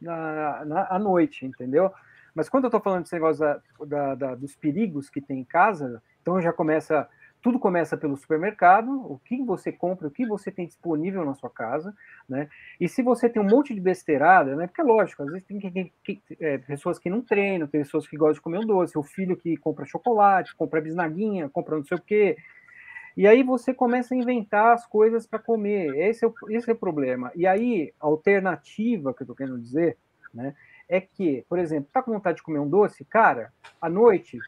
[0.00, 1.92] na, na, à noite, entendeu?
[2.34, 5.44] Mas quando eu tô falando desse negócio da, da, da, dos perigos que tem em
[5.44, 7.08] casa, então já começa.
[7.40, 11.50] Tudo começa pelo supermercado, o que você compra, o que você tem disponível na sua
[11.50, 11.94] casa,
[12.26, 12.48] né?
[12.80, 14.66] E se você tem um monte de besteirada, né?
[14.66, 15.92] Porque é lógico, às vezes tem
[16.40, 19.36] é, pessoas que não treinam, tem pessoas que gostam de comer um doce, o filho
[19.36, 22.38] que compra chocolate, compra bisnaguinha, compra não sei o quê,
[23.16, 25.96] e aí você começa a inventar as coisas para comer.
[25.96, 27.30] Esse é, o, esse é o problema.
[27.34, 29.96] E aí, a alternativa que eu estou querendo dizer,
[30.32, 30.54] né,
[30.88, 33.04] é que, por exemplo, tá com vontade de comer um doce?
[33.04, 34.38] Cara, à noite,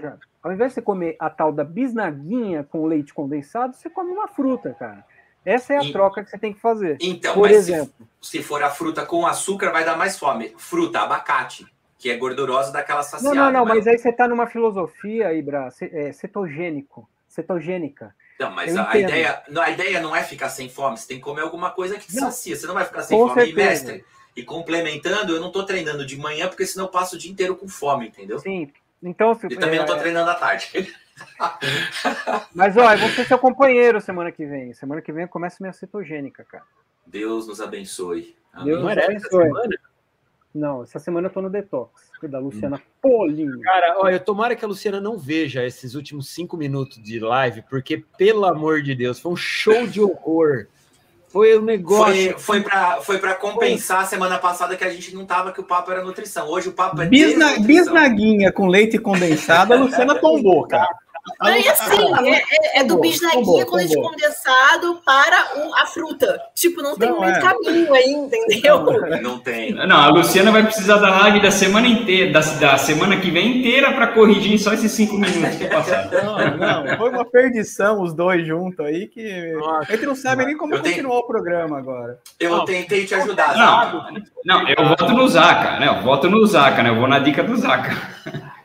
[0.00, 4.10] já ao invés de você comer a tal da bisnaguinha com leite condensado, você come
[4.10, 5.04] uma fruta, cara.
[5.44, 6.98] Essa é a e, troca que você tem que fazer.
[7.00, 10.54] Então, por exemplo, se, se, for a fruta com açúcar, vai dar mais fome.
[10.56, 11.66] Fruta, abacate,
[11.98, 13.34] que é gordurosa daquela saciada.
[13.34, 18.14] Não, não, não, mas, mas aí você está numa filosofia, Ibra, é, cetogênico, cetogênica.
[18.38, 21.22] Não, mas a, a, ideia, a ideia não é ficar sem fome, você tem que
[21.22, 22.56] comer alguma coisa que te não, sacia.
[22.56, 23.32] Você não vai ficar sem fome.
[23.32, 23.52] Certeza.
[23.52, 24.04] E mestre,
[24.36, 27.56] e complementando, eu não estou treinando de manhã, porque senão eu passo o dia inteiro
[27.56, 28.38] com fome, entendeu?
[28.38, 28.70] Sim.
[29.02, 30.92] Então, e também é, não estou treinando à tarde.
[32.54, 34.72] Mas, ó, eu vou ser seu companheiro semana que vem.
[34.74, 36.64] Semana que vem começa minha cetogênica, cara.
[37.06, 38.36] Deus nos abençoe.
[38.52, 38.66] Amém.
[38.66, 39.50] Deus nos abençoe.
[40.54, 42.10] Não, essa semana eu tô no detox.
[42.22, 42.80] Da Luciana hum.
[43.00, 43.60] Polinho.
[43.60, 48.04] Cara, olha, tomara que a Luciana não veja esses últimos cinco minutos de live, porque,
[48.18, 50.66] pelo amor de Deus, foi um show de horror.
[51.28, 52.32] Foi um negócio.
[52.38, 54.06] Foi, foi para foi compensar foi.
[54.06, 56.48] a semana passada que a gente não tava, que o papo era nutrição.
[56.48, 57.06] Hoje o papo é.
[57.06, 60.90] Bisna, bisnaguinha com leite condensado, a Luciana tombou, cara.
[61.40, 66.40] Não, e assim, é, é, é do bisnaguinha com leite condensado para o, a fruta.
[66.54, 67.40] Tipo, não tem não, muito é.
[67.40, 68.84] caminho aí, entendeu?
[69.22, 69.72] Não tem.
[69.74, 73.58] Não, a Luciana vai precisar da live da semana inteira, da, da semana que vem
[73.58, 76.10] inteira para corrigir só esses cinco minutos que passaram.
[76.20, 80.44] Não, não, foi uma perdição os dois juntos aí que Nossa, a gente não sabe
[80.44, 82.18] nem como continuar o programa agora.
[82.38, 83.56] Eu não, tentei te ajudar.
[83.56, 84.14] Não,
[84.44, 85.88] não, eu voto no Zaca, né?
[85.88, 86.90] Eu voto no Zaca, né?
[86.90, 87.96] Eu vou na dica do Zaca.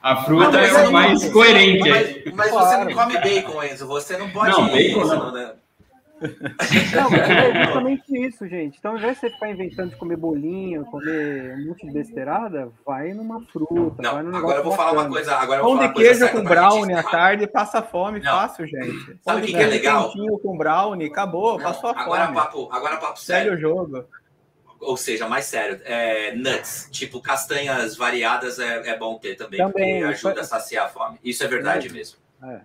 [0.06, 1.90] A fruta é o mais não, coerente.
[1.90, 2.68] Mas, mas claro.
[2.68, 3.88] você não come bacon, Enzo.
[3.88, 4.52] Você não pode.
[4.52, 5.32] Não, bacon isso, não.
[5.32, 5.54] Né?
[6.94, 8.78] Não, é exatamente isso, gente.
[8.78, 12.70] Então, ao invés de você ficar inventando de comer bolinho, comer um monte de besteirada,
[12.86, 14.00] vai numa fruta.
[14.04, 15.38] Não, vai num agora eu vou falar uma coisa.
[15.38, 18.32] Agora Pão de queijo com brownie à tarde passa fome não.
[18.32, 19.18] fácil, gente.
[19.24, 20.12] Sabe o que, que, é legal?
[20.40, 22.38] com brownie, acabou, não, passou a agora fome.
[22.38, 23.54] Papo, agora papo sério.
[23.54, 24.06] Sério o jogo
[24.80, 30.00] ou seja, mais sério, é, nuts, tipo castanhas variadas é, é bom ter também, também
[30.02, 31.20] porque ajuda a saciar a fome.
[31.24, 31.92] Isso é verdade é.
[31.92, 32.18] mesmo.
[32.44, 32.62] É.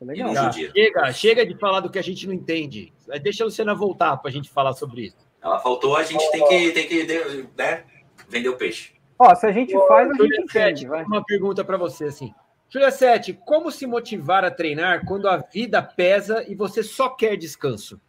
[0.00, 0.32] Legal.
[0.32, 2.92] Tá, chega, chega de falar do que a gente não entende.
[3.20, 5.16] Deixa a Luciana voltar para a gente falar sobre isso.
[5.42, 7.84] Ela faltou, a gente tem que, tem que né,
[8.28, 8.92] vender o peixe.
[9.18, 10.86] Ó, se a gente faz, a gente entende.
[10.86, 11.04] Vai.
[11.04, 12.32] Uma pergunta para você assim.
[12.68, 17.36] Julia Sete, como se motivar a treinar quando a vida pesa e você só quer
[17.36, 18.00] descanso?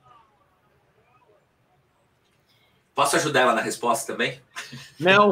[3.00, 4.42] Posso ajudar ela na resposta também?
[5.00, 5.32] Não.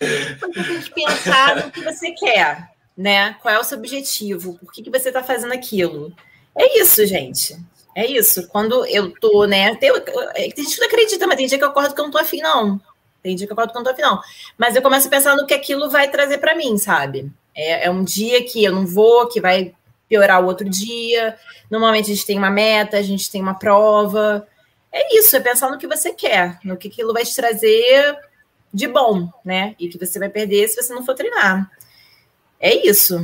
[0.00, 3.34] Você tem que pensar no que você quer, né?
[3.34, 4.58] Qual é o seu objetivo?
[4.58, 6.12] Por que, que você está fazendo aquilo?
[6.58, 7.56] É isso, gente.
[7.94, 8.48] É isso.
[8.48, 9.76] Quando eu tô, né?
[9.76, 12.10] Tem, tem gente que não acredita, mas tem dia que eu acordo que eu não
[12.10, 12.80] tô afim, não.
[13.22, 14.20] Tem dia que eu acordo que eu não tô afim, não.
[14.58, 17.30] Mas eu começo a pensar no que aquilo vai trazer para mim, sabe?
[17.54, 19.72] É, é um dia que eu não vou, que vai
[20.08, 21.38] piorar o outro dia.
[21.70, 24.48] Normalmente a gente tem uma meta, a gente tem uma prova
[24.92, 28.16] é isso, é pensar no que você quer, no que aquilo vai te trazer
[28.72, 29.74] de bom, né?
[29.78, 31.70] E que você vai perder se você não for treinar.
[32.60, 33.18] É isso.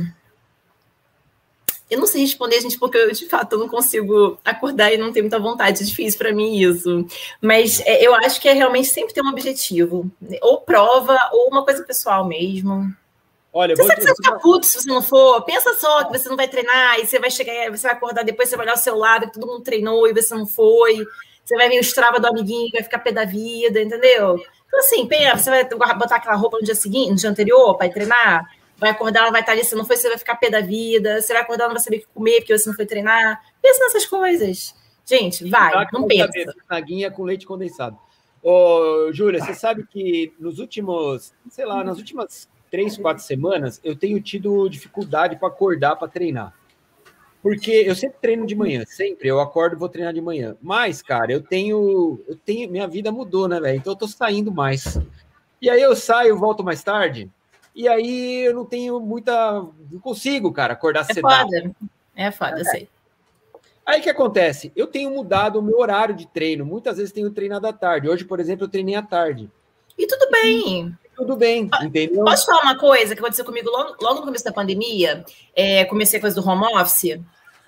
[1.89, 5.11] Eu não sei responder, gente, porque eu, de fato, eu não consigo acordar e não
[5.11, 5.81] tenho muita vontade.
[5.81, 7.05] É difícil para mim isso.
[7.41, 10.09] Mas é, eu acho que é realmente sempre ter um objetivo.
[10.41, 12.93] Ou prova, ou uma coisa pessoal mesmo.
[13.51, 15.41] Olha, você sabe que você vai ficar puto se você não for.
[15.45, 18.49] Pensa só que você não vai treinar e você vai chegar, você vai acordar depois,
[18.49, 21.03] você vai olhar o seu lado, que todo mundo treinou e você não foi.
[21.49, 24.39] Você vai ver o estrava do amiguinho, vai ficar pé da vida, entendeu?
[24.67, 27.89] Então, assim, pensa, você vai botar aquela roupa no dia seguinte, no dia anterior, para
[27.89, 30.61] treinar, vai acordar, ela vai estar ali, se não foi, você vai ficar pé da
[30.61, 33.41] vida, você vai acordar, não vai saber o que comer, porque você não foi treinar.
[33.63, 34.75] Pensa nessas coisas.
[35.03, 36.53] Gente, vai, não pensa.
[36.69, 37.97] Naguinha com leite condensado.
[38.43, 43.95] Ô, Júlia, você sabe que nos últimos, sei lá, nas últimas três, quatro semanas, eu
[43.95, 46.53] tenho tido dificuldade para acordar para treinar.
[47.41, 49.27] Porque eu sempre treino de manhã, sempre.
[49.27, 50.57] Eu acordo e vou treinar de manhã.
[50.61, 52.19] Mas, cara, eu tenho.
[52.27, 52.69] Eu tenho.
[52.69, 53.77] Minha vida mudou, né, velho?
[53.77, 54.99] Então eu tô saindo mais.
[55.61, 57.29] E aí eu saio, volto mais tarde.
[57.73, 59.61] E aí eu não tenho muita.
[59.89, 61.21] Não consigo, cara, acordar é cedo.
[61.21, 61.71] Foda.
[62.15, 62.63] É foda, é.
[62.65, 62.89] sei.
[63.85, 64.71] Aí o que acontece?
[64.75, 66.65] Eu tenho mudado o meu horário de treino.
[66.65, 68.09] Muitas vezes tenho treinado à tarde.
[68.09, 69.49] Hoje, por exemplo, eu treinei à tarde.
[69.97, 72.23] E tudo bem tudo bem, entendeu?
[72.23, 75.25] Posso falar uma coisa que aconteceu comigo logo, logo no começo da pandemia?
[75.53, 77.19] É, comecei a coisa do home office.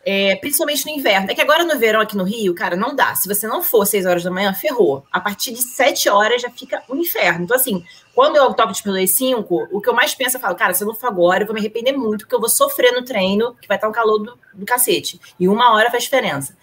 [0.03, 1.29] É, principalmente no inverno.
[1.29, 3.13] É que agora no verão aqui no Rio, cara, não dá.
[3.13, 5.05] Se você não for 6 horas da manhã, ferrou.
[5.11, 7.43] A partir de 7 horas já fica um inferno.
[7.43, 7.83] Então, assim,
[8.15, 10.83] quando eu toco de pílula 5, o que eu mais penso, eu falo, cara, se
[10.83, 13.55] eu não for agora, eu vou me arrepender muito, porque eu vou sofrer no treino,
[13.61, 15.19] que vai estar um calor do, do cacete.
[15.39, 16.57] E uma hora faz diferença.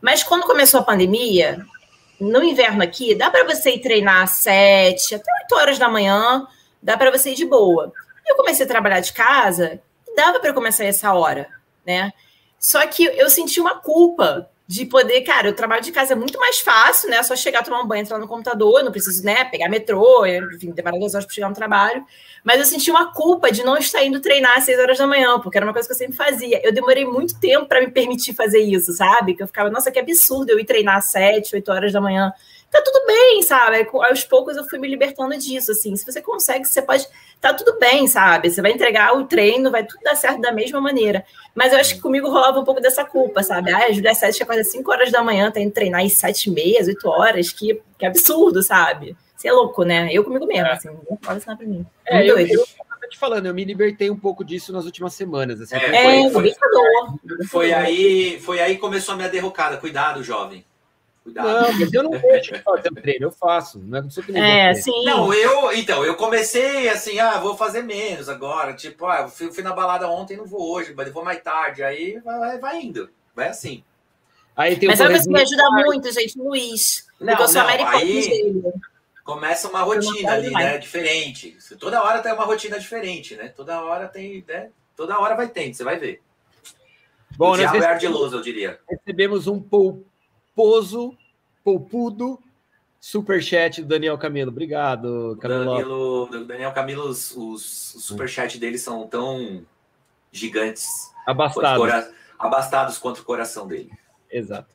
[0.00, 1.66] Mas quando começou a pandemia,
[2.20, 6.46] no inverno aqui, dá para você ir treinar às 7, até 8 horas da manhã,
[6.82, 7.92] dá para você ir de boa.
[8.26, 9.80] Eu comecei a trabalhar de casa,
[10.16, 11.48] dava para começar essa hora,
[11.84, 12.12] né?
[12.58, 16.38] Só que eu senti uma culpa de poder, cara, o trabalho de casa é muito
[16.38, 17.18] mais fácil, né?
[17.18, 20.70] É só chegar, tomar um banho, entrar no computador, não preciso, né, pegar metrô, enfim,
[20.72, 22.04] demorar duas horas para chegar no trabalho.
[22.42, 25.38] Mas eu senti uma culpa de não estar indo treinar às seis horas da manhã,
[25.38, 26.60] porque era uma coisa que eu sempre fazia.
[26.64, 29.34] Eu demorei muito tempo para me permitir fazer isso, sabe?
[29.34, 32.32] Que eu ficava, nossa, que absurdo eu ir treinar às sete, oito horas da manhã
[32.74, 33.88] tá tudo bem, sabe?
[34.08, 35.94] Aos poucos eu fui me libertando disso, assim.
[35.94, 37.06] Se você consegue, você pode.
[37.44, 38.48] Tá tudo bem, sabe?
[38.48, 41.22] Você vai entregar o treino, vai tudo dar certo da mesma maneira.
[41.54, 43.70] Mas eu acho que comigo rolava um pouco dessa culpa, sabe?
[43.70, 46.50] Ah, a Julia Sete acorda 5 horas da manhã, tem que treinar às 7 e
[46.50, 49.14] meia, 8 horas, que, que absurdo, sabe?
[49.36, 50.08] Você é louco, né?
[50.10, 50.72] Eu comigo mesmo, é.
[50.72, 51.84] assim, não pode ensinar pra mim.
[52.06, 55.60] É, eu, eu, eu te falando, eu me libertei um pouco disso nas últimas semanas.
[55.60, 59.76] Assim, é, foi, foi, foi, foi, aí, foi aí começou a minha derrocada.
[59.76, 60.64] Cuidado, jovem.
[61.24, 61.48] Cuidado.
[61.48, 63.78] Não, mas eu não deixo de fazer o treino, eu faço.
[63.78, 65.04] Não é se eu É, sim.
[65.04, 68.74] Não, eu, então, eu comecei assim, ah, vou fazer menos agora.
[68.74, 71.82] Tipo, ah, eu fui, fui na balada ontem, não vou hoje, mas vou mais tarde.
[71.82, 73.82] Aí vai, vai indo, vai assim.
[74.54, 76.38] Aí tem mas sabe que me ajuda muito, gente?
[76.38, 77.06] Luiz.
[77.18, 77.62] Não, porque eu sou.
[77.62, 78.62] Aí
[79.24, 80.76] começa uma rotina ali, né?
[80.76, 81.56] Diferente.
[81.80, 83.48] Toda hora tem uma rotina diferente, né?
[83.48, 84.68] Toda hora tem, né?
[84.94, 86.20] Toda hora vai tendo, você vai ver.
[87.36, 88.78] Bom, o diabo é ardiloso, eu diria.
[88.88, 90.06] Recebemos um pouco
[90.54, 91.16] Pozo,
[91.62, 92.38] Poupudo,
[93.00, 94.50] superchat do Daniel Camilo.
[94.50, 96.26] Obrigado, Camilo.
[96.28, 99.64] Danilo, Daniel Camilo, os, os, os superchats dele são tão
[100.30, 101.12] gigantes.
[101.26, 101.78] Abastados.
[101.78, 103.90] Quanto abastados contra o coração dele.
[104.30, 104.74] Exato.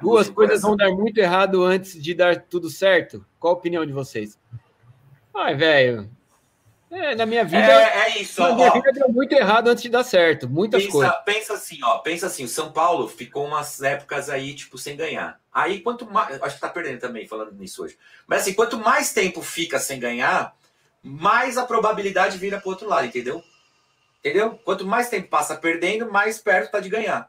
[0.00, 3.24] Duas coisas vão dar muito errado antes de dar tudo certo.
[3.38, 4.38] Qual a opinião de vocês?
[5.34, 6.10] Ai, velho,
[6.94, 7.58] é, na minha vida.
[7.58, 8.40] É, é isso.
[8.40, 10.48] Na minha ó, vida deu muito errado antes de dar certo.
[10.48, 11.14] Muitas pensa, coisas.
[11.24, 11.98] Pensa assim, ó.
[11.98, 15.40] Pensa assim, o São Paulo ficou umas épocas aí, tipo, sem ganhar.
[15.52, 16.40] Aí, quanto mais.
[16.42, 17.98] Acho que tá perdendo também falando nisso hoje.
[18.26, 20.54] Mas assim, quanto mais tempo fica sem ganhar,
[21.02, 23.42] mais a probabilidade vira pro outro lado, entendeu?
[24.20, 24.58] Entendeu?
[24.64, 27.28] Quanto mais tempo passa perdendo, mais perto tá de ganhar.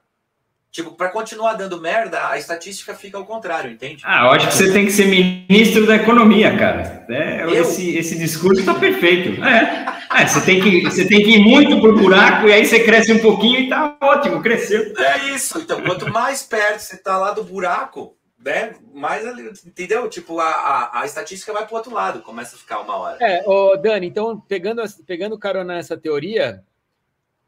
[0.75, 4.03] Tipo, para continuar dando merda, a estatística fica ao contrário, entende?
[4.05, 7.05] Ah, eu acho que você tem que ser ministro da economia, cara.
[7.07, 9.41] É, esse, esse discurso está perfeito.
[9.41, 9.85] É.
[10.21, 13.13] é, você, tem que, você tem que ir muito pro buraco e aí você cresce
[13.13, 14.93] um pouquinho e tá ótimo, cresceu.
[14.97, 15.59] É isso.
[15.59, 19.23] Então, quanto mais perto você tá lá do buraco, né, mais
[19.65, 20.09] entendeu?
[20.09, 23.17] Tipo, a, a, a estatística vai pro outro lado, começa a ficar uma hora.
[23.21, 26.61] É, ô, Dani, então, pegando, pegando carona nessa teoria,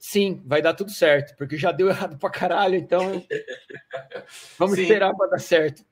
[0.09, 3.21] Sim, vai dar tudo certo, porque já deu errado pra caralho, então
[4.57, 4.83] vamos Sim.
[4.83, 5.83] esperar para dar certo.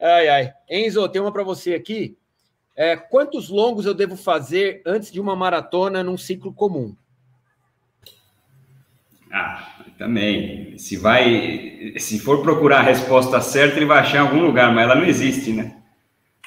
[0.00, 0.54] Ai, ai.
[0.68, 2.18] Enzo, tem uma para você aqui.
[2.74, 6.96] É, quantos longos eu devo fazer antes de uma maratona num ciclo comum?
[9.30, 10.76] Ah, também.
[10.76, 14.82] Se vai, se for procurar a resposta certa, ele vai achar em algum lugar, mas
[14.82, 15.80] ela não existe, né?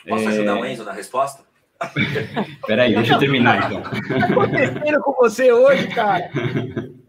[0.05, 0.27] Posso é...
[0.27, 1.42] ajudar o Enzo na resposta?
[2.65, 3.81] Peraí, deixa eu terminar então.
[3.81, 6.29] O que está acontecendo com você hoje, cara?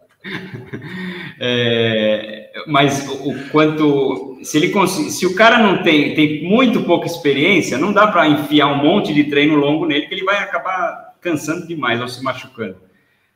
[1.39, 7.77] É, mas o quanto se ele se o cara não tem tem muito pouca experiência,
[7.77, 11.67] não dá para enfiar um monte de treino longo nele que ele vai acabar cansando
[11.67, 12.77] demais ou se machucando.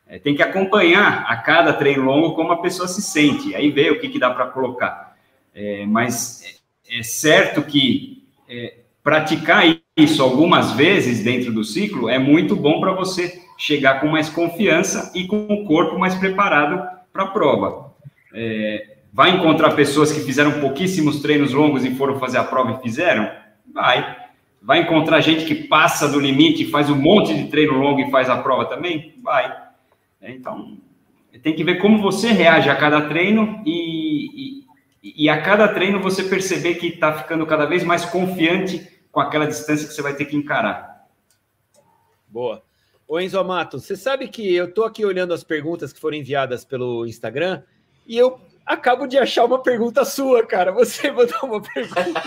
[0.06, 3.90] É, tem que acompanhar a cada treino longo como a pessoa se sente, aí vê
[3.90, 5.14] o que, que dá para colocar.
[5.54, 6.42] É, mas
[6.88, 9.66] é, é certo que é, praticar
[9.98, 15.10] isso algumas vezes dentro do ciclo é muito bom para você chegar com mais confiança
[15.14, 17.92] e com o corpo mais preparado para a prova.
[18.32, 22.82] É, vai encontrar pessoas que fizeram pouquíssimos treinos longos e foram fazer a prova e
[22.82, 23.28] fizeram?
[23.74, 24.16] Vai.
[24.62, 28.30] Vai encontrar gente que passa do limite, faz um monte de treino longo e faz
[28.30, 29.14] a prova também?
[29.20, 29.52] Vai.
[30.22, 30.76] É, então,
[31.42, 34.62] tem que ver como você reage a cada treino e,
[35.02, 39.22] e, e a cada treino você perceber que está ficando cada vez mais confiante com
[39.22, 41.08] aquela distância que você vai ter que encarar.
[42.28, 42.62] Boa.
[43.08, 46.64] Ô Enzo Amato, você sabe que eu estou aqui olhando as perguntas que foram enviadas
[46.64, 47.64] pelo Instagram
[48.06, 50.70] e eu acabo de achar uma pergunta sua, cara.
[50.70, 52.22] Você mandou uma pergunta.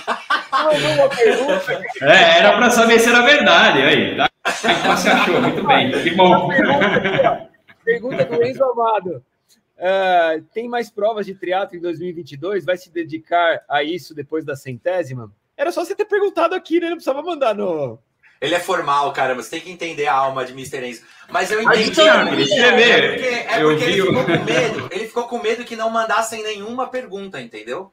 [0.52, 1.86] mandou uma pergunta.
[2.02, 3.82] É, era para saber se era verdade.
[3.84, 4.30] Aí, tá?
[4.44, 5.42] Você achou?
[5.42, 5.92] Muito bem.
[6.04, 6.50] Que bom.
[6.50, 7.50] Pergunta,
[7.86, 9.24] pergunta do Enzo Amado.
[9.78, 12.66] Uh, tem mais provas de triatlo em 2022?
[12.66, 15.32] Vai se dedicar a isso depois da centésima?
[15.62, 16.90] Era só você ter perguntado aqui, né?
[16.90, 18.00] Não precisava mandar no.
[18.42, 19.36] Ele é formal, cara.
[19.36, 20.84] Você tem que entender a alma de Mr.
[20.84, 21.04] Enzo.
[21.30, 22.02] Mas eu entendi.
[22.02, 24.90] É, porque, é porque ele ficou com medo.
[24.90, 27.92] Ele ficou com medo que não mandassem nenhuma pergunta, entendeu?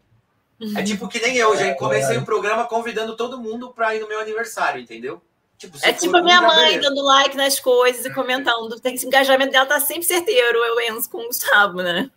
[0.74, 4.00] É tipo que nem eu, já comecei o um programa convidando todo mundo para ir
[4.00, 5.20] no meu aniversário, entendeu?
[5.58, 8.80] Tipo, é tipo a minha mãe dando like nas coisas e comentando.
[8.80, 12.10] Tem esse engajamento dela tá sempre certeiro, eu Enzo com o Gustavo, né?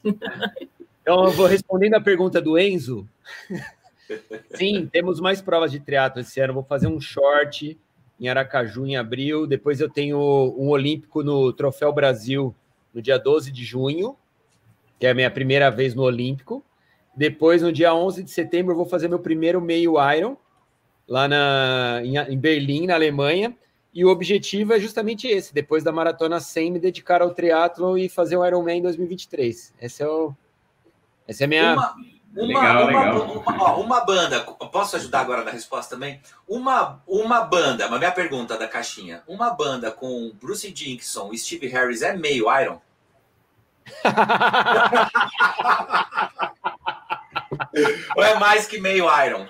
[1.01, 3.05] Então eu vou respondendo a pergunta do Enzo.
[4.53, 6.53] Sim, temos mais provas de triatlo esse ano.
[6.53, 7.77] Vou fazer um short
[8.19, 9.47] em Aracaju em abril.
[9.47, 10.17] Depois eu tenho
[10.57, 12.55] um olímpico no Troféu Brasil
[12.93, 14.15] no dia 12 de junho,
[14.99, 16.63] que é a minha primeira vez no Olímpico.
[17.15, 20.37] Depois, no dia 11 de setembro, eu vou fazer meu primeiro meio Iron,
[21.07, 23.55] lá na, em, em Berlim, na Alemanha.
[23.93, 28.07] E o objetivo é justamente esse: depois da maratona 100, me dedicar ao triatlo e
[28.07, 29.73] fazer o Ironman em 2023.
[29.81, 30.33] Esse é o,
[31.27, 31.73] essa é a minha.
[31.73, 31.95] Uma,
[32.35, 33.21] uma, legal, uma, legal.
[33.21, 36.21] Uma, ó, uma, banda, posso ajudar agora na resposta também?
[36.47, 41.67] Uma, uma banda, uma minha pergunta da caixinha: uma banda com Bruce Dickinson e Steve
[41.67, 42.79] Harris é meio Iron?
[48.15, 49.45] Ou é mais que meio Iron?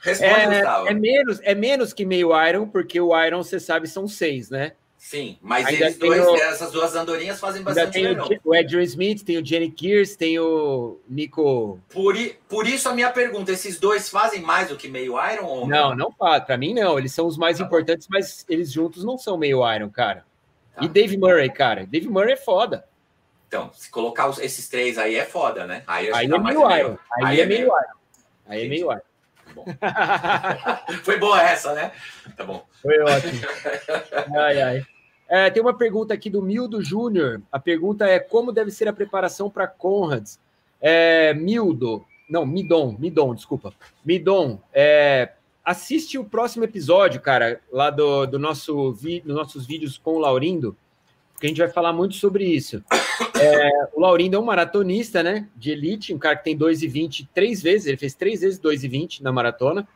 [0.00, 0.88] Responde, é, Gustavo.
[0.88, 4.72] É menos, é menos que meio Iron, porque o Iron, você sabe, são seis, né?
[4.98, 9.22] Sim, mas eles dois, o, essas duas andorinhas fazem bastante tem o, o Adrian Smith,
[9.22, 11.78] tem o Jenny Kears, tem o Nico.
[11.88, 12.16] Por,
[12.48, 15.46] por isso a minha pergunta: esses dois fazem mais do que meio Iron?
[15.46, 16.44] Ou não, não faz.
[16.44, 16.98] Para mim, não.
[16.98, 18.18] Eles são os mais tá importantes, bom.
[18.18, 20.24] mas eles juntos não são meio Iron, cara.
[20.74, 20.84] Tá.
[20.84, 21.86] E Dave Murray, cara.
[21.86, 22.84] Dave Murray é foda.
[23.46, 25.84] Então, se colocar esses três aí é foda, né?
[25.86, 26.98] Aí, aí é meio Iron.
[27.12, 27.98] Aí, aí, é, meio Iron.
[28.46, 29.00] Aí é meio Iron.
[29.58, 29.64] Bom.
[31.02, 31.92] Foi boa essa, né?
[32.36, 32.64] Tá bom.
[32.82, 33.40] Foi ótimo.
[34.36, 34.86] Ai, ai.
[35.28, 37.42] É, tem uma pergunta aqui do Mildo Júnior.
[37.52, 40.40] A pergunta é como deve ser a preparação para Conrads?
[40.80, 43.74] É, Mildo, não, Midon, Midon, desculpa.
[44.04, 45.32] Midon, é,
[45.64, 50.18] assiste o próximo episódio, cara, lá do, do nosso vi, dos nossos vídeos com o
[50.18, 50.76] Laurindo,
[51.32, 52.82] porque a gente vai falar muito sobre isso.
[53.40, 57.62] É, o Laurindo é um maratonista, né, de elite, um cara que tem 2,20 três
[57.62, 59.86] vezes, ele fez três vezes 2,20 na maratona,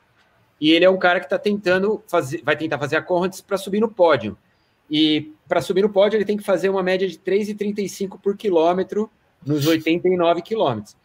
[0.60, 3.56] e ele é um cara que está tentando fazer, vai tentar fazer a Conrads para
[3.56, 4.38] subir no pódio.
[4.88, 9.10] E para subir no pódio, ele tem que fazer uma média de 3,35 por quilômetro
[9.44, 10.96] nos 89 quilômetros.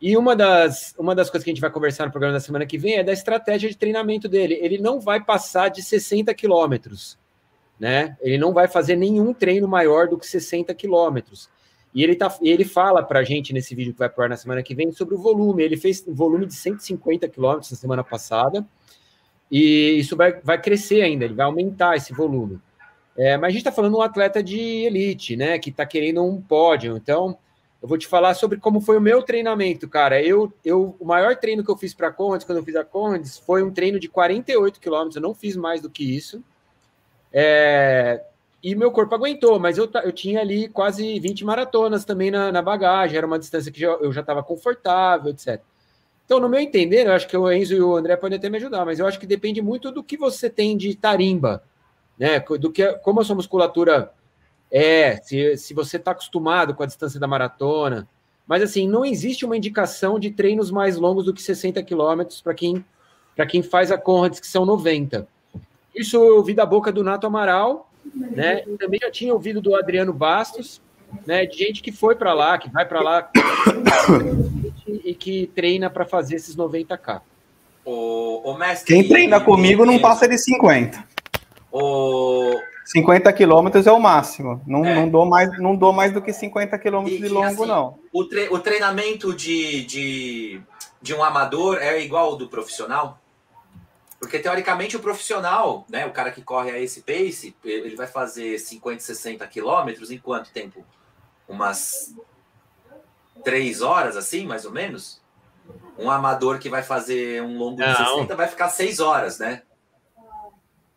[0.00, 2.66] E uma das, uma das coisas que a gente vai conversar no programa da semana
[2.66, 4.58] que vem é da estratégia de treinamento dele.
[4.60, 7.18] Ele não vai passar de 60 quilômetros,
[7.80, 8.16] né?
[8.20, 11.48] Ele não vai fazer nenhum treino maior do que 60 quilômetros.
[11.96, 14.36] E ele, tá, ele fala para a gente nesse vídeo que vai pro ar na
[14.36, 15.62] semana que vem sobre o volume.
[15.62, 18.66] Ele fez um volume de 150 quilômetros na semana passada.
[19.50, 22.60] E isso vai, vai crescer ainda, ele vai aumentar esse volume.
[23.16, 25.58] É, mas a gente está falando um atleta de elite, né?
[25.58, 26.98] Que está querendo um pódio.
[26.98, 27.38] Então,
[27.80, 30.22] eu vou te falar sobre como foi o meu treinamento, cara.
[30.22, 33.38] Eu, eu o maior treino que eu fiz para a quando eu fiz a Conrads,
[33.38, 35.16] foi um treino de 48 quilômetros.
[35.16, 36.44] Eu não fiz mais do que isso.
[37.32, 38.22] É,
[38.70, 42.62] e meu corpo aguentou, mas eu, eu tinha ali quase 20 maratonas também na, na
[42.62, 43.16] bagagem.
[43.16, 45.60] Era uma distância que já, eu já estava confortável, etc.
[46.24, 48.56] Então, no meu entender, eu acho que o Enzo e o André podem até me
[48.56, 51.62] ajudar, mas eu acho que depende muito do que você tem de tarimba
[52.18, 52.40] né?
[52.40, 54.12] Do que como a sua musculatura
[54.70, 58.08] é, se, se você está acostumado com a distância da maratona.
[58.46, 62.54] Mas assim, não existe uma indicação de treinos mais longos do que 60 quilômetros para
[62.54, 62.84] quem,
[63.48, 65.26] quem faz a Conrads, que são 90.
[65.94, 68.62] Isso eu ouvi da boca do Nato Amaral, né?
[68.78, 70.80] Também já tinha ouvido do Adriano Bastos,
[71.26, 71.44] né?
[71.44, 73.30] De gente que foi para lá, que vai para lá
[74.88, 77.20] e que treina para fazer esses 90K.
[77.84, 81.04] O, o mestre, Quem treina comigo não passa de 50.
[81.70, 82.58] O...
[82.86, 84.62] 50 quilômetros é o máximo.
[84.66, 84.94] Não, é.
[84.94, 87.98] não, dou mais, não dou mais do que 50 quilômetros de longo, assim, não.
[88.12, 90.60] O, tre o treinamento de, de,
[91.02, 93.20] de um amador é igual ao do profissional?
[94.26, 98.58] Porque, teoricamente, o profissional, né, o cara que corre a esse pace, ele vai fazer
[98.58, 100.84] 50, 60 quilômetros em quanto tempo?
[101.48, 102.12] Umas
[103.44, 105.22] três horas, assim, mais ou menos?
[105.96, 109.62] Um amador que vai fazer um longo de 60 vai ficar seis horas, né?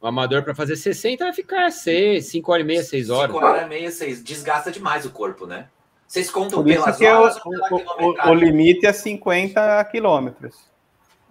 [0.01, 3.35] O amador para fazer 60 vai ficar 6, 5 horas e meia, 6 horas.
[3.35, 4.23] 5 horas e meia, 6.
[4.23, 5.67] Desgasta demais o corpo, né?
[6.07, 10.68] Vocês contam Por pelas é horas o, o, o, limite é 50 quilômetros.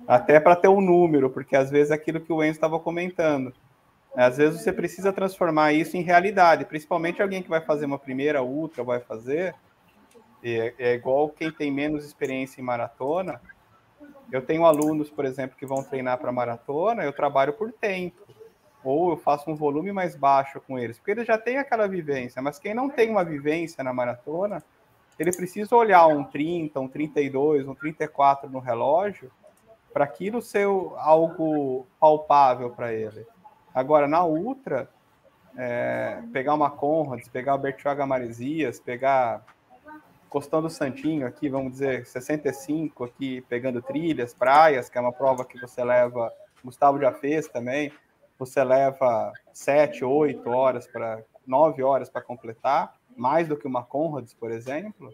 [0.09, 3.53] Até para ter um número, porque às vezes é aquilo que o Enzo estava comentando.
[4.17, 8.43] Às vezes você precisa transformar isso em realidade, principalmente alguém que vai fazer uma primeira
[8.43, 9.55] ultra, vai fazer.
[10.43, 13.39] É, é igual quem tem menos experiência em maratona.
[14.33, 18.27] Eu tenho alunos, por exemplo, que vão treinar para maratona, eu trabalho por tempo
[18.83, 22.41] ou eu faço um volume mais baixo com eles, porque eles já têm aquela vivência,
[22.41, 24.63] mas quem não tem uma vivência na maratona,
[25.19, 29.31] ele precisa olhar um 30, um 32, um 34 no relógio,
[29.93, 30.67] para aquilo ser
[30.97, 33.27] algo palpável para ele.
[33.75, 34.89] Agora, na Ultra,
[35.57, 39.45] é, pegar uma Conrads, pegar o Bertioga Maresias, pegar
[40.29, 45.45] Costão do Santinho aqui, vamos dizer, 65 aqui, pegando trilhas, praias, que é uma prova
[45.45, 46.33] que você leva,
[46.63, 47.91] Gustavo já fez também,
[48.39, 54.35] você leva sete, oito horas para nove horas para completar, mais do que uma Conrads,
[54.35, 55.13] por exemplo,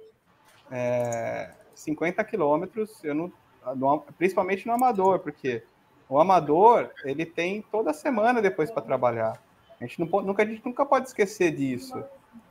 [0.70, 3.32] é, 50 quilômetros, eu não,
[3.76, 5.62] no, principalmente no amador, porque
[6.08, 9.40] o amador ele tem toda semana depois para trabalhar.
[9.80, 12.02] A gente, não nunca, a gente nunca pode esquecer disso.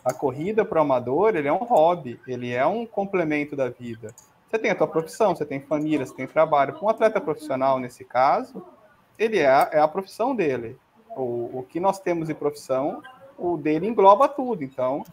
[0.04, 4.14] A corrida para o amador ele é um hobby, ele é um complemento da vida.
[4.50, 6.78] Você tem a tua profissão, você tem família, você tem trabalho.
[6.82, 8.64] Um atleta profissional, nesse caso,
[9.18, 10.78] ele é, a, é a profissão dele.
[11.16, 13.02] O, o que nós temos de profissão,
[13.38, 14.64] o dele engloba tudo.
[14.64, 15.04] Então,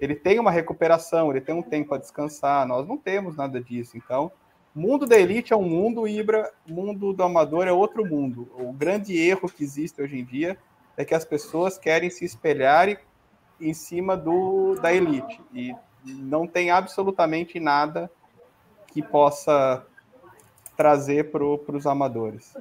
[0.00, 2.66] ele tem uma recuperação, ele tem um tempo a descansar.
[2.66, 3.96] Nós não temos nada disso.
[3.96, 4.32] Então,
[4.74, 8.48] mundo da elite é um mundo, Ibra, mundo do amador é outro mundo.
[8.58, 10.56] O grande erro que existe hoje em dia
[10.96, 12.88] é que as pessoas querem se espelhar
[13.60, 15.40] em cima do, da elite.
[15.52, 18.10] E não tem absolutamente nada
[18.86, 19.84] que possa
[20.76, 22.54] trazer para os amadores.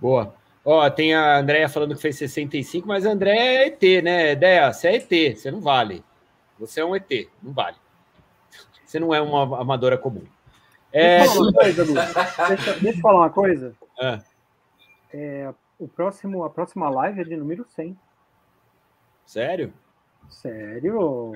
[0.00, 0.34] Boa.
[0.64, 4.32] Ó, tem a Andréia falando que fez 65, mas a André é ET, né?
[4.32, 6.04] Ideia, você é ET, você não vale.
[6.58, 7.76] Você é um ET, não vale.
[8.86, 10.22] Você não é uma amadora comum.
[10.92, 11.18] É...
[11.26, 11.84] Deixa, eu falar uma coisa,
[12.48, 13.74] deixa, deixa eu falar uma coisa.
[14.00, 14.20] Ah.
[15.12, 17.98] É, o próximo, a próxima live é de número 100.
[19.26, 19.72] Sério?
[20.28, 21.32] Sério?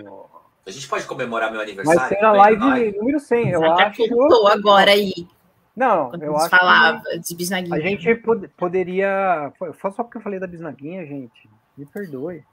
[0.66, 2.00] A gente pode comemorar meu aniversário?
[2.00, 4.02] Vai ser a live número 100, eu Já acho.
[4.02, 5.26] Estou agora aí.
[5.74, 7.76] Não, eu acho falava de bisnaguinha.
[7.76, 9.52] A gente pod poderia.
[9.80, 11.48] Só porque eu falei da bisnaguinha, gente.
[11.76, 12.44] Me perdoe.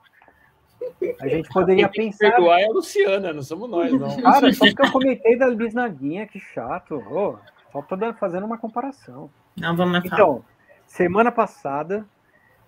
[1.20, 2.30] A gente poderia Quem pensar.
[2.30, 4.16] perdoar é a Luciana, não somos nós, não.
[4.22, 7.02] Cara, só porque eu comentei da bisnaguinha, que chato.
[7.10, 7.36] Oh,
[7.72, 9.30] só tô fazendo uma comparação.
[9.56, 10.44] Não, vamos Então,
[10.86, 12.06] semana passada,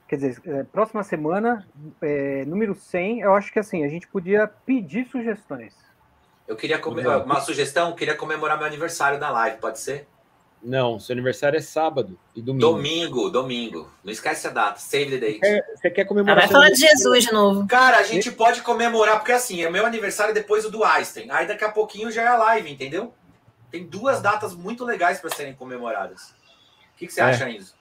[0.09, 1.67] quer dizer, é, próxima semana,
[2.03, 5.75] é, número 100, eu acho que assim, a gente podia pedir sugestões.
[6.47, 10.09] Eu queria comemorar uma sugestão, queria comemorar meu aniversário da live, pode ser?
[10.63, 12.67] Não, seu aniversário é sábado e domingo.
[12.67, 13.91] Domingo, domingo.
[14.05, 14.79] Não esquece a data.
[14.79, 15.39] Save the date.
[15.39, 16.37] Você quer, você quer comemorar?
[16.37, 17.67] Ah, vai falar de Jesus de novo.
[17.67, 21.31] Cara, a gente pode comemorar, porque assim, é meu aniversário depois do do Einstein.
[21.31, 23.15] Aí daqui a pouquinho já é a live, entendeu?
[23.71, 26.35] Tem duas datas muito legais para serem comemoradas.
[26.95, 27.25] O que, que você é.
[27.25, 27.75] acha, Enzo?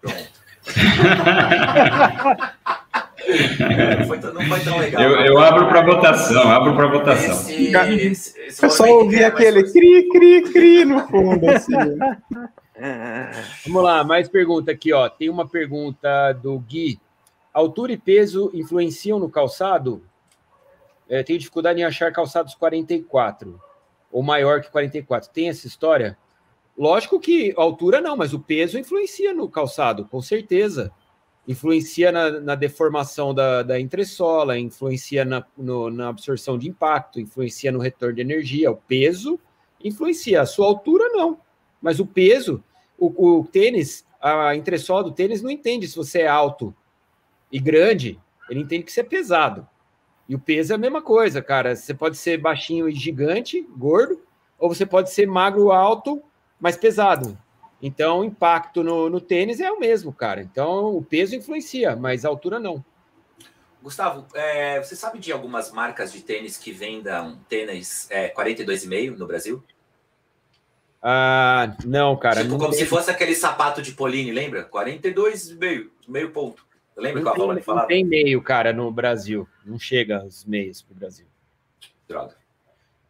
[0.00, 0.40] Pronto.
[3.98, 5.02] não, foi, não foi tão legal.
[5.02, 7.34] Eu, eu abro para votação, abro para votação.
[7.34, 11.48] Esse, esse, esse eu só ouvi aquele cri, cri, cri no fundo.
[11.50, 11.74] Assim.
[13.66, 15.08] Vamos lá, mais pergunta aqui, ó.
[15.08, 16.98] Tem uma pergunta do Gui.
[17.52, 20.02] Altura e peso influenciam no calçado?
[21.08, 23.60] É, tenho dificuldade em achar calçados 44
[24.10, 25.30] ou maior que 44.
[25.30, 26.16] Tem essa história?
[26.78, 30.92] Lógico que a altura não, mas o peso influencia no calçado, com certeza
[31.46, 37.72] influencia na, na deformação da, da, entressola, influencia na, no, na, absorção de impacto, influencia
[37.72, 38.70] no retorno de energia.
[38.70, 39.38] O peso
[39.82, 41.38] influencia, a sua altura não.
[41.80, 42.62] Mas o peso,
[42.98, 46.74] o, o tênis, a entressola do tênis não entende se você é alto
[47.50, 49.66] e grande, ele entende que você é pesado.
[50.28, 51.74] E o peso é a mesma coisa, cara.
[51.74, 54.22] Você pode ser baixinho e gigante, gordo,
[54.58, 56.22] ou você pode ser magro, alto,
[56.60, 57.36] mas pesado.
[57.82, 60.42] Então, o impacto no, no tênis é o mesmo, cara.
[60.42, 62.84] Então, o peso influencia, mas a altura não.
[63.82, 69.26] Gustavo, é, você sabe de algumas marcas de tênis que vendam tênis é, 42,5 no
[69.26, 69.62] Brasil?
[71.02, 72.42] Ah, não, cara.
[72.42, 72.80] Tipo, não como tem...
[72.80, 74.68] se fosse aquele sapato de Polini, lembra?
[74.68, 76.68] 42,5, meio ponto.
[76.94, 77.82] Lembra qual a Paulo falava?
[77.84, 79.48] Não tem meio, cara, no Brasil.
[79.64, 81.26] Não chega os meios pro Brasil.
[82.06, 82.36] Droga.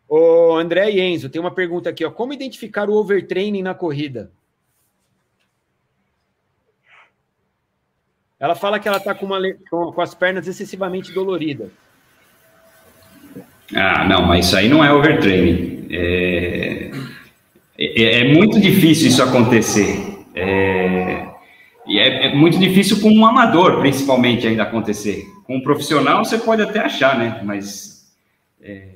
[0.09, 2.11] Ô, André e Enzo, tem uma pergunta aqui, ó.
[2.11, 4.31] Como identificar o overtraining na corrida?
[8.41, 9.29] Ela fala que ela está com,
[9.69, 11.69] com, as pernas excessivamente doloridas.
[13.77, 15.87] Ah, não, mas isso aí não é overtraining.
[15.91, 16.91] É,
[17.79, 20.25] é, é muito difícil isso acontecer.
[20.35, 21.29] É,
[21.87, 25.27] e é, é, muito difícil com um amador, principalmente, ainda acontecer.
[25.45, 27.43] Com um profissional você pode até achar, né?
[27.45, 28.11] Mas
[28.63, 28.89] é,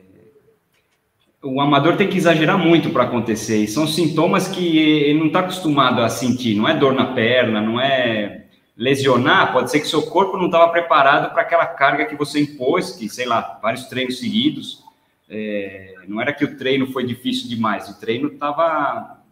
[1.42, 3.58] o amador tem que exagerar muito para acontecer.
[3.58, 6.54] E são sintomas que ele não está acostumado a sentir.
[6.54, 8.43] Não é dor na perna, não é
[8.76, 12.92] lesionar, pode ser que seu corpo não estava preparado para aquela carga que você impôs,
[12.92, 14.82] que, sei lá, vários treinos seguidos.
[15.28, 19.22] É, não era que o treino foi difícil demais, o treino estava.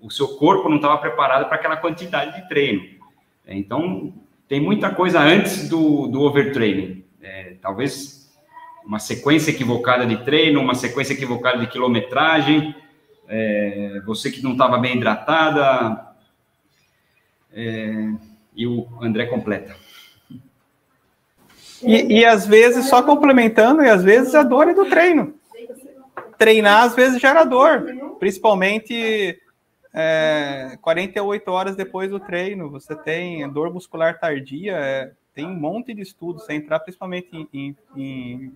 [0.00, 2.82] O seu corpo não estava preparado para aquela quantidade de treino.
[3.46, 4.12] É, então,
[4.48, 7.04] tem muita coisa antes do, do overtraining.
[7.22, 8.32] É, talvez
[8.84, 12.74] uma sequência equivocada de treino, uma sequência equivocada de quilometragem,
[13.28, 16.06] é, você que não estava bem hidratada.
[17.52, 18.10] É,
[18.56, 19.76] e o André completa.
[21.82, 25.34] E, e às vezes, só complementando, e às vezes a dor é do treino.
[26.38, 27.86] Treinar às vezes gera dor,
[28.18, 29.38] principalmente
[29.92, 32.70] é, 48 horas depois do treino.
[32.70, 36.44] Você tem dor muscular tardia, é, tem um monte de estudos.
[36.44, 38.52] Você entrar principalmente em, em,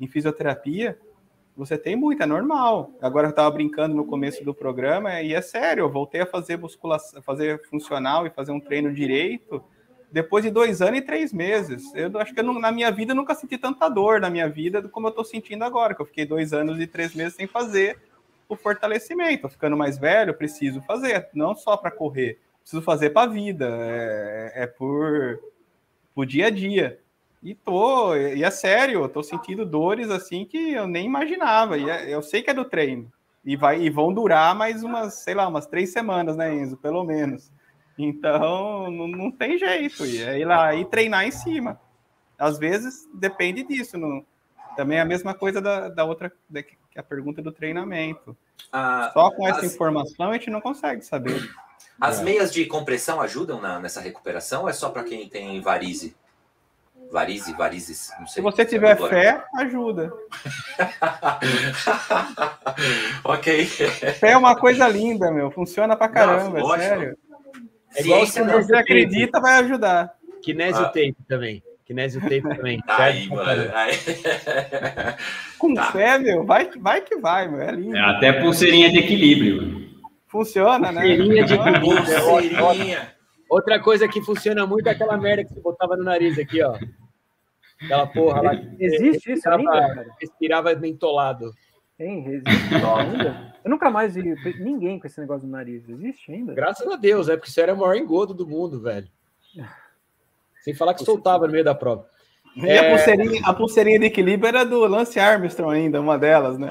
[0.00, 0.98] em fisioterapia,
[1.56, 2.90] você tem muito, é normal.
[3.00, 6.56] Agora eu estava brincando no começo do programa e é sério, eu voltei a fazer
[6.56, 9.62] musculação, fazer funcional e fazer um treino direito.
[10.10, 11.90] depois de dois anos e três meses.
[11.94, 14.86] Eu acho que eu, na minha vida eu nunca senti tanta dor na minha vida
[14.88, 17.98] como eu estou sentindo agora, que eu fiquei dois anos e três meses sem fazer
[18.48, 19.48] o fortalecimento.
[19.48, 24.52] ficando mais velho, preciso fazer, não só para correr, preciso fazer para a vida, é,
[24.64, 25.40] é por,
[26.14, 27.01] por dia a dia.
[27.42, 31.76] E tô, e é sério, eu tô sentindo dores assim que eu nem imaginava.
[31.76, 33.12] E é, eu sei que é do treino.
[33.44, 36.76] E, vai, e vão durar mais umas, sei lá, umas três semanas, né, Enzo?
[36.76, 37.50] Pelo menos.
[37.98, 40.06] Então, não, não tem jeito.
[40.06, 41.80] E é ir lá e treinar em cima.
[42.38, 43.98] Às vezes depende disso.
[43.98, 44.24] Não...
[44.76, 48.36] Também é a mesma coisa da, da outra, da, que a pergunta do treinamento.
[48.70, 49.74] Ah, Só com essa as...
[49.74, 51.50] informação a gente não consegue saber.
[52.00, 52.24] As é.
[52.24, 56.14] meias de compressão ajudam na, nessa recuperação ou é só para quem tem varize?
[57.12, 58.36] Varize, varizes, não sei.
[58.36, 60.10] Se você tiver fé, ajuda.
[63.22, 63.66] ok.
[63.66, 65.50] Fé é uma coisa linda, meu.
[65.50, 67.18] Funciona pra caramba, não, é sério.
[67.94, 70.10] É igual se você acredita, vai ajudar.
[70.42, 70.88] Kinésio ah.
[70.88, 71.62] tape também.
[71.84, 72.82] Kinésio tape também.
[72.88, 73.70] Aí, mano.
[73.74, 73.92] Aí.
[75.58, 75.92] Com tá.
[75.92, 77.60] fé, meu, vai, vai que vai, meu.
[77.60, 77.94] É lindo.
[77.94, 79.86] É até pulseirinha de equilíbrio.
[80.28, 81.02] Funciona, né?
[81.02, 81.82] Pulseirinha de equilíbrio.
[81.82, 83.12] Pulseirinha.
[83.50, 86.74] Outra coisa que funciona muito é aquela merda que você botava no nariz aqui, ó.
[87.84, 88.54] Aquela porra lá.
[88.78, 90.06] Existe isso ainda, cara?
[90.20, 91.52] Respirava mentolado.
[91.98, 93.54] Tem, existe ainda?
[93.64, 95.88] Eu nunca mais vi ninguém com esse negócio no nariz.
[95.88, 96.54] Existe ainda?
[96.54, 99.08] Graças a Deus, é porque isso era o maior engodo do mundo, velho.
[100.60, 102.08] Sem falar que soltava no meio da prova.
[102.54, 102.78] E é...
[102.78, 106.68] a, pulseirinha, a pulseirinha de equilíbrio era do Lance Armstrong ainda, uma delas, né?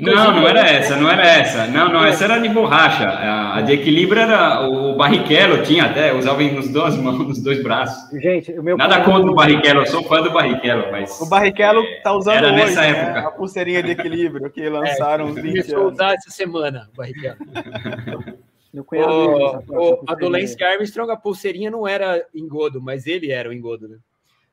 [0.00, 1.66] Não, não era essa, não era essa.
[1.66, 3.08] Não, não, essa era de borracha.
[3.08, 8.10] A de equilíbrio era o Barrichello, tinha até, usava nos duas mãos, nos dois braços.
[8.20, 11.20] Gente, o meu Nada contra o Barrichello, eu sou fã do Barrichello, mas.
[11.20, 12.90] O Barrichello tá usando era hoje, nessa né?
[12.90, 13.28] época.
[13.28, 15.92] a pulseirinha de equilíbrio que lançaram é, uns 20 anos.
[15.92, 17.38] usar essa semana, o Barrichello.
[18.74, 23.30] Meu cunhado o, o, a do Lance Armstrong, a pulseirinha não era engodo, mas ele
[23.30, 23.98] era o engodo, né?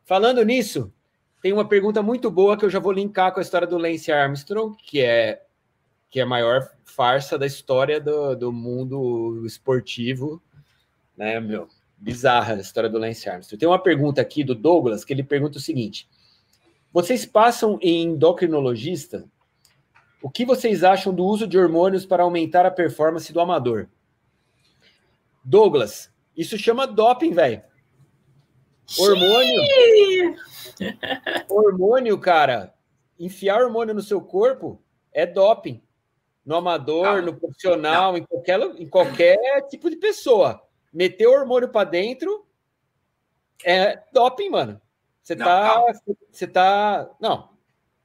[0.03, 0.93] Falando nisso,
[1.41, 4.11] tem uma pergunta muito boa que eu já vou linkar com a história do Lance
[4.11, 5.41] Armstrong, que é
[6.07, 10.39] que é a maior farsa da história do, do mundo esportivo,
[11.17, 11.67] né, meu?
[11.97, 13.59] Bizarra a história do Lance Armstrong.
[13.59, 16.07] Tem uma pergunta aqui do Douglas que ele pergunta o seguinte:
[16.93, 19.25] Vocês passam em endocrinologista?
[20.21, 23.89] O que vocês acham do uso de hormônios para aumentar a performance do amador?
[25.43, 27.61] Douglas, isso chama doping, velho.
[28.97, 29.61] Hormônio.
[31.49, 32.73] hormônio, cara.
[33.19, 34.81] Enfiar hormônio no seu corpo
[35.11, 35.81] é doping.
[36.45, 40.61] No amador, no profissional, em qualquer, em qualquer tipo de pessoa.
[40.91, 42.45] Meter hormônio para dentro
[43.63, 44.81] é doping, mano.
[45.21, 45.83] Você tá.
[46.31, 47.09] Você tá.
[47.19, 47.51] Não.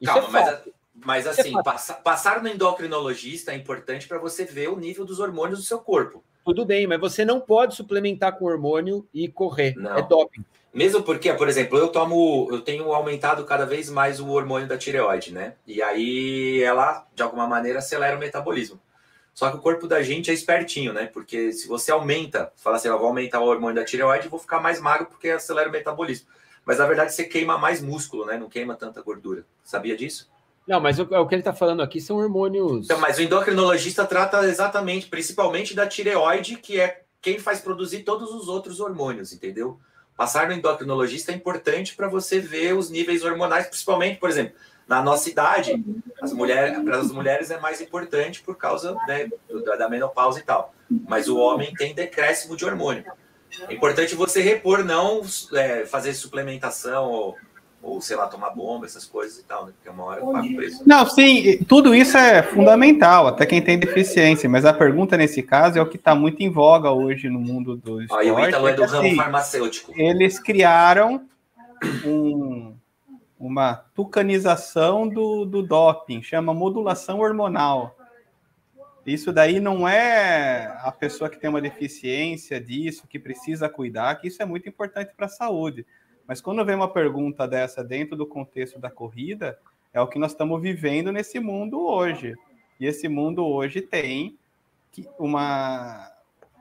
[0.00, 4.44] Isso calma, é mas, mas assim, é passar, passar no endocrinologista é importante para você
[4.44, 6.22] ver o nível dos hormônios do seu corpo.
[6.46, 9.74] Tudo bem, mas você não pode suplementar com hormônio e correr.
[9.76, 9.96] Não.
[9.96, 10.44] É doping.
[10.72, 14.78] Mesmo porque, por exemplo, eu tomo, eu tenho aumentado cada vez mais o hormônio da
[14.78, 15.54] tireoide, né?
[15.66, 18.80] E aí ela, de alguma maneira, acelera o metabolismo.
[19.34, 21.06] Só que o corpo da gente é espertinho, né?
[21.06, 24.60] Porque se você aumenta, fala assim, eu vou aumentar o hormônio da tireoide, vou ficar
[24.60, 26.28] mais magro porque acelera o metabolismo.
[26.64, 28.38] Mas na verdade você queima mais músculo, né?
[28.38, 29.44] Não queima tanta gordura.
[29.64, 30.30] Sabia disso?
[30.66, 32.86] Não, mas o, o que ele está falando aqui são hormônios.
[32.86, 38.32] Então, mas o endocrinologista trata exatamente, principalmente da tireoide, que é quem faz produzir todos
[38.32, 39.78] os outros hormônios, entendeu?
[40.16, 44.54] Passar no endocrinologista é importante para você ver os níveis hormonais, principalmente, por exemplo,
[44.88, 45.84] na nossa idade,
[46.22, 49.28] as mulheres, para as mulheres é mais importante por causa né,
[49.76, 50.72] da menopausa e tal.
[51.08, 53.04] Mas o homem tem decréscimo de hormônio.
[53.68, 55.22] É importante você repor, não
[55.54, 57.36] é, fazer suplementação ou
[57.86, 59.72] ou sei lá, tomar bomba, essas coisas e tal, né?
[59.76, 60.82] Porque uma hora eu pago preço.
[60.84, 65.78] Não, sim, tudo isso é fundamental, até quem tem deficiência, mas a pergunta nesse caso
[65.78, 68.26] é o que está muito em voga hoje no mundo do esporte.
[68.26, 69.92] Aí o Ítalo é do ramo assim, farmacêutico.
[69.96, 71.24] Eles criaram
[72.04, 72.74] um,
[73.38, 77.96] uma tucanização do, do doping, chama modulação hormonal.
[79.06, 84.26] Isso daí não é a pessoa que tem uma deficiência disso, que precisa cuidar, que
[84.26, 85.86] isso é muito importante para a saúde.
[86.26, 89.58] Mas quando vem uma pergunta dessa dentro do contexto da corrida,
[89.92, 92.34] é o que nós estamos vivendo nesse mundo hoje.
[92.78, 94.36] E esse mundo hoje tem
[95.18, 96.12] uma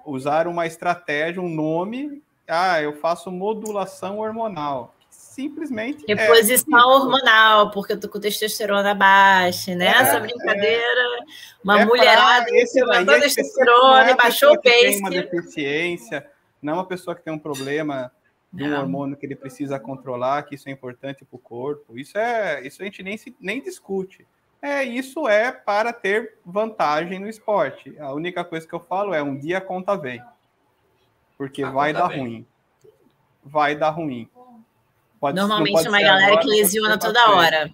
[0.05, 4.93] usar uma estratégia, um nome, ah, eu faço modulação hormonal.
[5.09, 6.05] Simplesmente.
[6.07, 9.88] É Reposição é hormonal, porque eu tô com testosterona baixa, né?
[9.88, 11.24] É, Essa brincadeira, é,
[11.63, 14.80] uma é mulherada que levantou testosterona e baixou o pace.
[14.80, 16.26] Tem uma deficiência,
[16.61, 18.11] não é uma pessoa que tem um problema
[18.55, 21.97] de um hormônio que ele precisa controlar, que isso é importante para o corpo.
[21.99, 24.25] Isso é, isso a gente nem, se, nem discute.
[24.61, 27.95] É, isso é para ter vantagem no esporte.
[27.99, 30.23] A única coisa que eu falo é um dia a conta vem.
[31.37, 32.19] Porque ah, vai dar bem.
[32.19, 32.47] ruim.
[33.43, 34.29] Vai dar ruim.
[35.19, 37.69] Pode, Normalmente uma galera agora, que lesiona toda hora.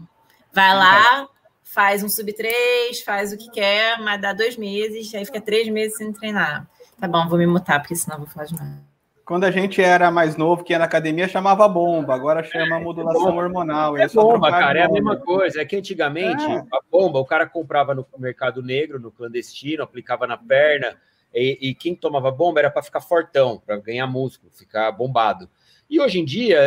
[0.51, 1.29] Vai lá,
[1.63, 5.69] faz um sub 3, faz o que quer, mas dá dois meses, aí fica três
[5.69, 6.67] meses sem treinar.
[6.99, 8.90] Tá bom, vou me mutar, porque senão vou falar demais.
[9.31, 13.29] Quando a gente era mais novo, que ia na academia, chamava bomba, agora chama modulação
[13.29, 13.97] é hormonal.
[13.97, 15.61] É, é bomba, cara, é a mesma coisa.
[15.61, 16.57] É que antigamente, é.
[16.57, 20.97] a bomba, o cara comprava no mercado negro, no clandestino, aplicava na perna,
[21.33, 25.49] e, e quem tomava bomba era para ficar fortão, para ganhar músculo, ficar bombado.
[25.89, 26.59] E hoje em dia,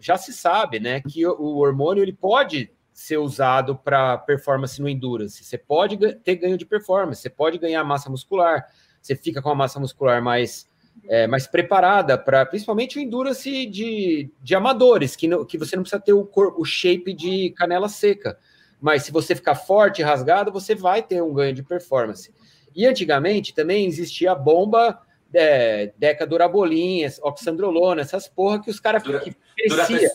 [0.00, 5.44] já se sabe, né, que o hormônio ele pode ser usado para performance no endurance.
[5.44, 8.64] Você pode ter ganho de performance, você pode ganhar massa muscular,
[9.02, 10.66] você fica com a massa muscular mais,
[11.08, 15.82] é, mais preparada para principalmente o endurance de, de amadores, que, não, que você não
[15.82, 18.38] precisa ter o, cor, o shape de canela seca.
[18.80, 22.32] Mas se você ficar forte e rasgado, você vai ter um ganho de performance.
[22.74, 25.00] E antigamente também existia a bomba
[25.32, 30.12] é, Deca Durabolin, Oxandrolona, essas porra que os caras crescia,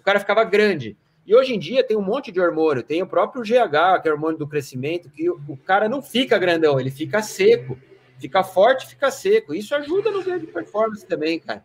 [0.00, 0.96] o cara ficava grande.
[1.24, 4.10] E hoje em dia tem um monte de hormônio, tem o próprio GH, que é
[4.10, 7.78] o hormônio do crescimento, que o, o cara não fica grandão, ele fica seco,
[8.22, 9.54] fica forte, fica seco.
[9.54, 11.62] Isso ajuda no ganho de performance também, cara.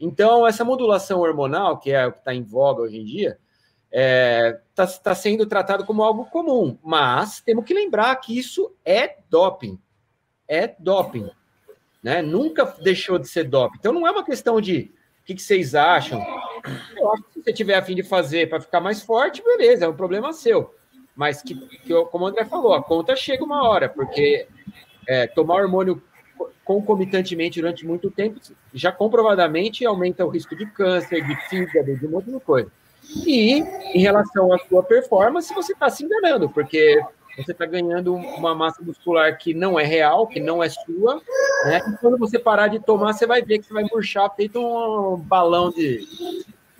[0.00, 3.38] Então, essa modulação hormonal, que é o que está em voga hoje em dia,
[3.86, 8.74] está é, tá, tá sendo tratado como algo comum, mas temos que lembrar que isso
[8.84, 9.78] é doping.
[10.46, 11.30] É doping.
[12.02, 12.22] Né?
[12.22, 13.78] Nunca deixou de ser doping.
[13.78, 14.92] Então, não é uma questão de
[15.22, 16.24] o que, que vocês acham?
[16.96, 19.86] Eu acho que se você tiver a fim de fazer para ficar mais forte, beleza,
[19.86, 20.72] é um problema seu.
[21.16, 24.46] Mas que, que como o André falou, a conta chega uma hora, porque
[25.06, 26.02] é, tomar hormônio
[26.64, 28.40] concomitantemente durante muito tempo
[28.74, 32.70] já comprovadamente aumenta o risco de câncer, de fígado, de um monte de coisa.
[33.24, 33.60] E
[33.94, 37.00] em relação à sua performance, você está se enganando, porque
[37.36, 41.22] você está ganhando uma massa muscular que não é real, que não é sua,
[41.66, 41.80] né?
[41.88, 45.16] E quando você parar de tomar, você vai ver que você vai murchar feito um
[45.16, 46.04] balão de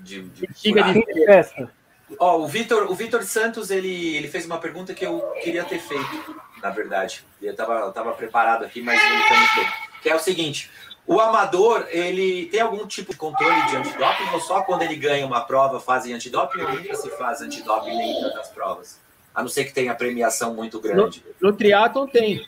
[0.06, 1.70] de, de, de, de festa.
[2.18, 5.80] Ó, o Vitor, o Vitor Santos, ele, ele fez uma pergunta que eu queria ter
[5.80, 7.24] feito, na verdade.
[7.40, 9.68] Eu estava tava preparado aqui, mas ele também fez.
[10.02, 10.70] Que é o seguinte:
[11.06, 15.24] o amador, ele tem algum tipo de controle de antidoping ou só quando ele ganha
[15.24, 19.00] uma prova fazem antidoping ou nunca se faz antidoping dentro das provas?
[19.34, 21.22] A não ser que tenha premiação muito grande.
[21.40, 22.44] No, no triatlon tem.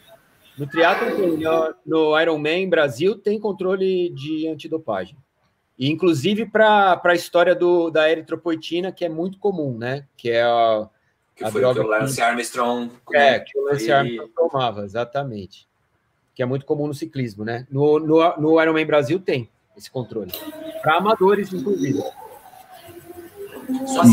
[0.57, 1.37] No triatlon tem.
[1.37, 5.17] No, no Ironman Brasil tem controle de antidopagem.
[5.79, 10.07] E, inclusive para a história do, da eritropoetina, que é muito comum, né?
[10.17, 10.89] Que é a.
[11.39, 12.91] Que a foi droga que o Lance Armstrong.
[13.15, 15.69] É, que o Lance Armstrong tomava, exatamente.
[16.35, 17.65] Que é muito comum no ciclismo, né?
[17.71, 20.33] No, no, no Ironman Brasil tem esse controle.
[20.83, 22.03] Para amadores, inclusive.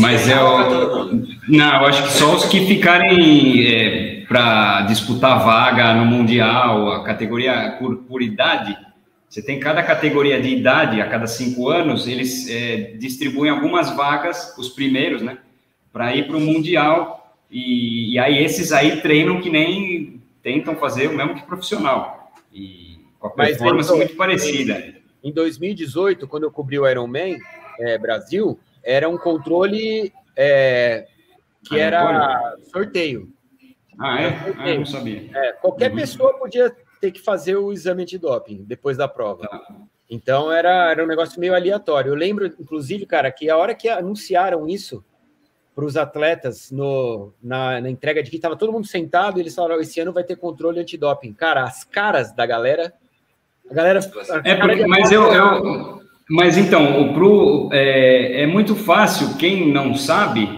[0.00, 1.10] Mas eu.
[1.48, 7.04] Não, eu acho que só os que ficarem é, para disputar vaga no Mundial, a
[7.04, 8.76] categoria por, por idade,
[9.28, 14.54] você tem cada categoria de idade, a cada cinco anos, eles é, distribuem algumas vagas,
[14.56, 15.38] os primeiros, né?
[15.96, 17.34] Para ir para o Mundial.
[17.50, 22.34] E, e, aí esses aí treinam que nem tentam fazer o mesmo que profissional.
[22.52, 24.94] E com a performance Mas, muito parecida.
[25.24, 27.38] Em 2018, quando eu cobri o Ironman
[27.80, 31.06] é, Brasil, era um controle é,
[31.64, 33.32] que era sorteio.
[33.98, 34.38] Ah, é?
[34.44, 34.56] Sorteio.
[34.58, 35.30] Ah, não sabia.
[35.34, 35.96] É, qualquer uhum.
[35.96, 39.48] pessoa podia ter que fazer o exame de doping depois da prova.
[39.48, 39.62] Tá.
[40.10, 42.10] Então era, era um negócio meio aleatório.
[42.10, 45.02] Eu lembro, inclusive, cara, que a hora que anunciaram isso
[45.76, 49.54] para os atletas no, na, na, entrega de que estava todo mundo sentado, e eles
[49.54, 51.34] falaram: esse ano vai ter controle antidoping.
[51.34, 52.94] Cara, as caras da galera.
[53.70, 54.00] A galera.
[54.00, 56.00] A é, porque, mas eu, eu,
[56.30, 60.48] mas então, pro, é, é muito fácil, quem não sabe,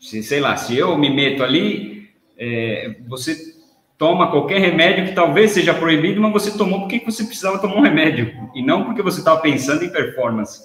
[0.00, 3.36] se, sei lá, se eu me meto ali, é, você
[3.96, 7.82] toma qualquer remédio que talvez seja proibido, mas você tomou porque você precisava tomar um
[7.82, 10.60] remédio, e não porque você estava pensando em performance.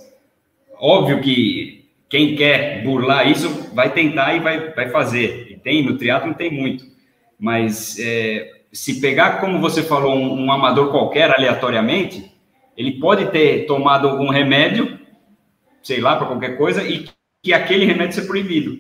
[0.79, 5.47] Óbvio que quem quer burlar isso vai tentar e vai, vai fazer.
[5.51, 6.85] E tem, no triatlo tem muito.
[7.39, 12.31] Mas é, se pegar, como você falou, um, um amador qualquer aleatoriamente,
[12.77, 14.99] ele pode ter tomado algum remédio,
[15.81, 17.07] sei lá, para qualquer coisa, e
[17.41, 18.79] que aquele remédio seja proibido.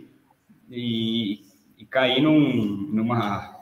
[0.69, 1.41] E,
[1.77, 3.55] e cair num, numa.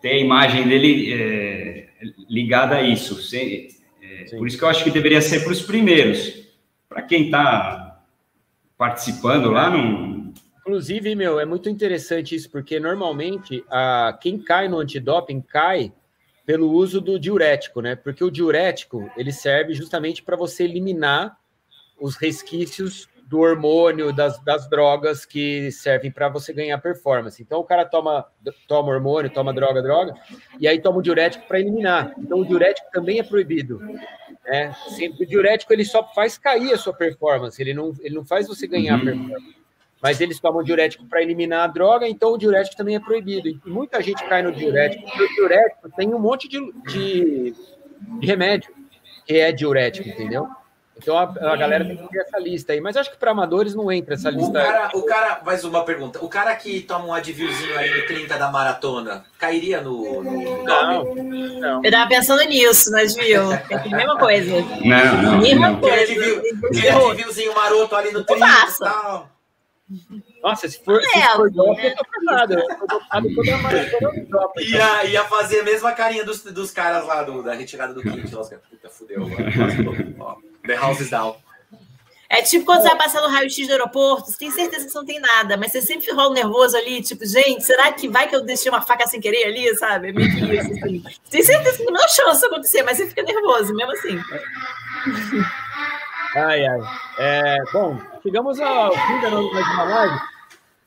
[0.00, 1.88] ter a imagem dele é,
[2.28, 3.18] ligada a isso.
[3.36, 6.44] É, por isso que eu acho que deveria ser para os primeiros.
[6.88, 7.83] Para quem está
[8.76, 10.32] participando lá, não.
[10.60, 15.92] Inclusive, meu, é muito interessante isso, porque normalmente a, quem cai no antidoping cai
[16.46, 17.94] pelo uso do diurético, né?
[17.96, 21.38] Porque o diurético ele serve justamente para você eliminar
[22.00, 27.42] os resquícios do hormônio, das, das drogas que servem para você ganhar performance.
[27.42, 28.26] Então o cara toma,
[28.68, 30.14] toma hormônio, toma droga, droga,
[30.60, 32.12] e aí toma o diurético para eliminar.
[32.18, 33.80] Então o diurético também é proibido.
[34.46, 38.24] É, sempre o diurético ele só faz cair a sua performance, ele não, ele não
[38.24, 39.04] faz você ganhar uhum.
[39.04, 39.56] performance.
[40.02, 43.48] Mas eles tomam diurético para eliminar a droga, então o diurético também é proibido.
[43.48, 47.54] E muita gente cai no diurético, porque o diurético tem um monte de, de,
[48.20, 48.70] de remédio
[49.26, 50.46] que é diurético, entendeu?
[50.96, 52.80] Então a, a, galera tem que ter essa lista aí.
[52.80, 54.50] Mas acho que para amadores não entra essa lista.
[54.50, 56.24] O cara, o cara, mais uma pergunta.
[56.24, 60.22] O cara que toma um advilzinho aí no 30 da maratona, cairia no.
[60.22, 61.84] no não, não.
[61.84, 63.52] Eu tava pensando nisso, mas viu?
[63.52, 64.52] É a mesma coisa.
[64.84, 65.38] Não, não.
[65.38, 65.80] Mesma não.
[65.80, 66.12] coisa.
[66.12, 69.33] Aquele advilzinho maroto ali no 30 e tal.
[70.42, 72.54] Nossa, se for, se for drop, eu tô casado.
[72.54, 74.62] Eu tô dopado toda drop.
[74.62, 78.32] Ia, ia fazer a mesma carinha dos, dos caras lá do, da retirada do kit.
[78.32, 80.36] Nossa, puta, fudeu agora.
[80.66, 81.36] The house is down.
[82.28, 84.98] É tipo quando você vai passar no raio-x do aeroporto, você tem certeza que você
[84.98, 88.34] não tem nada, mas você sempre rola nervoso ali, tipo, gente, será que vai que
[88.34, 90.08] eu deixei uma faca sem querer ali, sabe?
[90.08, 91.04] É meio que isso, assim.
[91.30, 94.18] Tem certeza que não é chance de acontecer, mas você fica nervoso, mesmo assim.
[96.34, 96.80] Ai, ai.
[97.18, 100.20] É, bom, chegamos ao fim da nossa live.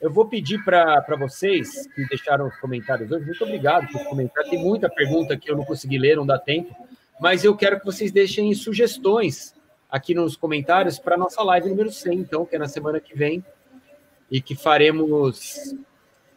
[0.01, 4.43] Eu vou pedir para vocês que deixaram os comentários hoje, muito obrigado por comentar.
[4.43, 6.75] Tem muita pergunta que eu não consegui ler, não dá tempo,
[7.19, 9.55] mas eu quero que vocês deixem sugestões
[9.89, 13.17] aqui nos comentários para a nossa live número 100, então, que é na semana que
[13.17, 13.43] vem,
[14.29, 15.73] e que faremos.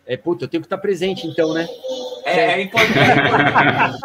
[0.06, 1.68] É, puta, eu tenho que estar presente, então, né?
[2.24, 2.98] É, é, importante,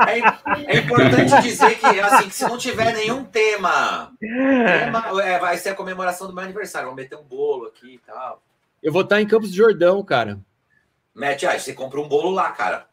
[0.08, 5.58] é, é, importante dizer que, assim, que se não tiver nenhum tema, tema é, vai
[5.58, 6.88] ser a comemoração do meu aniversário.
[6.88, 8.42] Vamos meter um bolo aqui e tal.
[8.82, 10.40] Eu vou estar em Campos do Jordão, cara.
[11.14, 12.88] Mete aí, você compra um bolo lá, cara.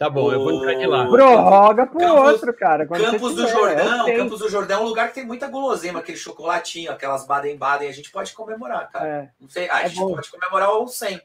[0.00, 0.32] Tá bom, o...
[0.32, 1.06] eu vou entrar de lá.
[1.06, 2.86] Prorroga pro Campos, outro, cara.
[2.86, 6.16] Campos do Jordão, é Campos do Jordão é um lugar que tem muita guloseima, aquele
[6.16, 9.06] chocolatinho, aquelas Baden-Baden, a gente pode comemorar, cara.
[9.06, 9.28] É.
[9.38, 10.14] Não sei, ah, a é gente bom.
[10.14, 11.20] pode comemorar o 100,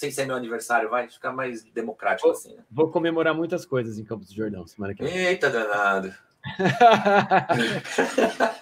[0.00, 2.62] sem ser meu aniversário, vai ficar mais democrático vou, assim, né?
[2.70, 5.14] Vou comemorar muitas coisas em Campos do Jordão semana que vem.
[5.14, 6.14] Eita, danado.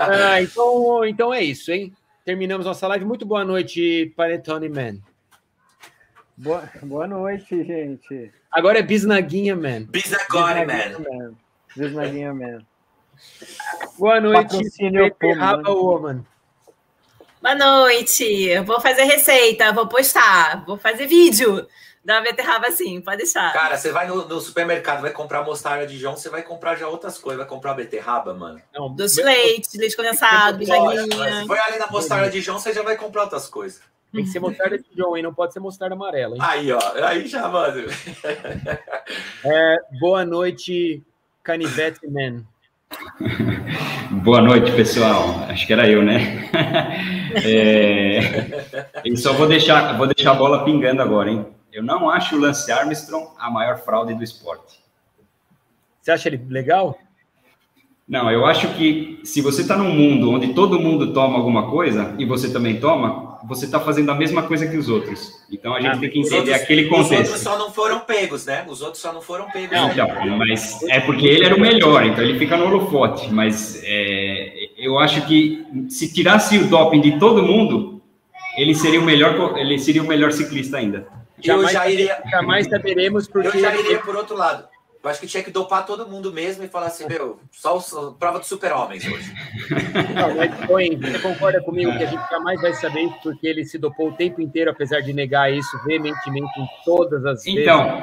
[0.00, 1.94] ah, então, então é isso, hein?
[2.24, 3.04] Terminamos nossa live.
[3.04, 4.98] Muito boa noite, Panetone Man.
[6.36, 8.32] Boa, boa noite, gente.
[8.50, 9.84] Agora é Bisnaguinha Man.
[9.84, 11.36] Bisnagone Man.
[11.76, 12.66] Bisnaguinha Man.
[13.96, 14.58] Boa noite,
[15.36, 16.24] Raba Woman.
[17.40, 18.24] Boa noite.
[18.24, 21.66] Eu vou fazer receita, vou postar, vou fazer vídeo
[22.04, 23.52] da beterraba assim, pode deixar.
[23.52, 26.88] Cara, você vai no, no, supermercado, vai comprar mostarda de João, você vai comprar já
[26.88, 28.60] outras coisas, vai comprar beterraba, mano.
[28.74, 31.42] Não, Doce leite, leite condensado, bisaguinha.
[31.42, 33.80] Se for ali na mostarda de João, você já vai comprar outras coisas.
[34.12, 35.22] Tem que ser mostarda de John, hein?
[35.22, 36.42] Não pode ser mostarda amarela, hein?
[36.42, 36.80] Aí, ó.
[37.04, 37.86] Aí já, mano.
[39.44, 41.02] É, boa noite,
[41.42, 42.44] Canivete Man.
[44.22, 45.44] Boa noite, pessoal.
[45.48, 46.48] Acho que era eu, né?
[47.44, 49.02] É...
[49.04, 51.46] E só vou deixar, vou deixar a bola pingando agora, hein?
[51.70, 54.80] Eu não acho o Lance Armstrong a maior fraude do esporte.
[56.00, 56.98] Você acha ele legal?
[58.08, 62.14] Não, eu acho que se você está num mundo onde todo mundo toma alguma coisa
[62.18, 65.32] e você também toma, você está fazendo a mesma coisa que os outros.
[65.50, 67.12] Então a gente ah, tem que entender outros, aquele contexto.
[67.12, 68.64] Os outros só não foram pegos, né?
[68.68, 69.70] Os outros só não foram pegos.
[69.70, 70.36] Não, né?
[70.36, 73.32] mas é porque ele era o melhor, então ele fica no holofote.
[73.32, 78.02] Mas é, eu acho que se tirasse o doping de todo mundo,
[78.56, 81.06] ele seria o melhor, ele seria o melhor ciclista ainda.
[81.38, 84.64] Eu jamais, já iria, jamais saberemos porque eu já iria por outro lado.
[85.02, 88.12] Eu acho que tinha que dopar todo mundo mesmo e falar assim, meu, só o,
[88.14, 89.32] prova de super-homens hoje.
[90.14, 90.50] Não, mas
[91.00, 94.12] você concorda comigo que a gente jamais vai saber isso porque ele se dopou o
[94.12, 97.60] tempo inteiro, apesar de negar isso veementemente em todas as vezes?
[97.60, 98.02] Então,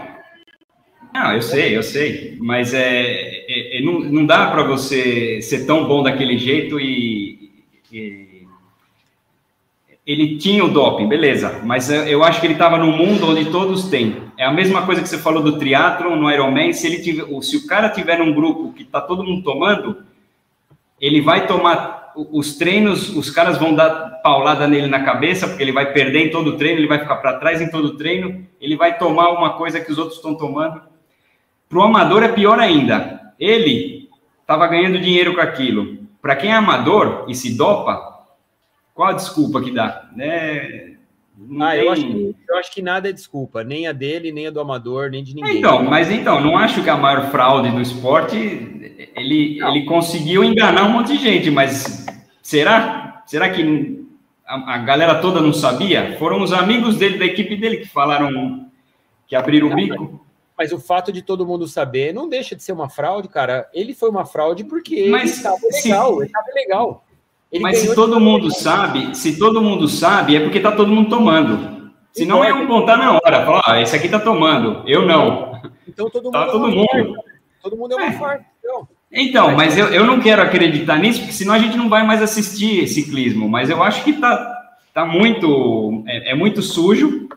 [1.13, 3.03] não, eu sei, eu sei, mas é,
[3.47, 8.47] é, é não, não dá para você ser tão bom daquele jeito e, e
[10.05, 13.89] ele tinha o doping, beleza, mas eu acho que ele estava num mundo onde todos
[13.89, 14.24] têm.
[14.37, 17.57] É a mesma coisa que você falou do triatlon no Ironman, se ele tiver, se
[17.57, 20.03] o cara tiver num grupo que está todo mundo tomando,
[20.99, 25.71] ele vai tomar os treinos, os caras vão dar paulada nele na cabeça, porque ele
[25.71, 28.45] vai perder em todo o treino, ele vai ficar para trás em todo o treino,
[28.59, 30.81] ele vai tomar uma coisa que os outros estão tomando.
[31.67, 33.33] Para o amador é pior ainda.
[33.39, 34.09] Ele
[34.41, 35.97] estava ganhando dinheiro com aquilo.
[36.21, 38.23] Para quem é amador e se dopa,
[38.93, 40.09] qual a desculpa que dá?
[41.37, 41.65] Né?
[41.65, 44.51] Ah, eu, acho que, eu acho que nada é desculpa, nem a dele, nem a
[44.51, 45.57] do amador, nem de ninguém.
[45.57, 48.35] Então, mas então, não acho que a maior fraude do esporte
[49.15, 52.05] ele, ele conseguiu enganar um monte de gente, mas
[52.41, 53.23] será?
[53.25, 54.05] Será que
[54.45, 56.17] a, a, galera toda não sabia?
[56.17, 58.69] Foram os amigos dele, da equipe dele, que falaram
[59.27, 60.25] que abriram o bico.
[60.57, 63.69] Mas o fato de todo mundo saber não deixa de ser uma fraude, cara.
[63.73, 66.17] Ele foi uma fraude porque mas, ele estava legal, se...
[66.19, 67.04] ele estava legal.
[67.55, 71.09] Ele Mas se todo mundo sabe, se todo mundo sabe, é porque tá todo mundo
[71.09, 71.89] tomando.
[72.11, 75.61] Senão então, é um pontar na hora, falar, ah, esse aqui tá tomando, eu não.
[75.87, 76.47] Então todo tá mundo.
[76.47, 77.15] Tá todo, mundo.
[77.63, 78.45] todo mundo é uma é.
[78.59, 78.87] Então.
[79.09, 82.21] Então, mas eu, eu não quero acreditar nisso, porque senão a gente não vai mais
[82.21, 83.47] assistir ciclismo.
[83.47, 86.03] Mas eu acho que tá, tá muito.
[86.07, 87.29] É, é muito sujo.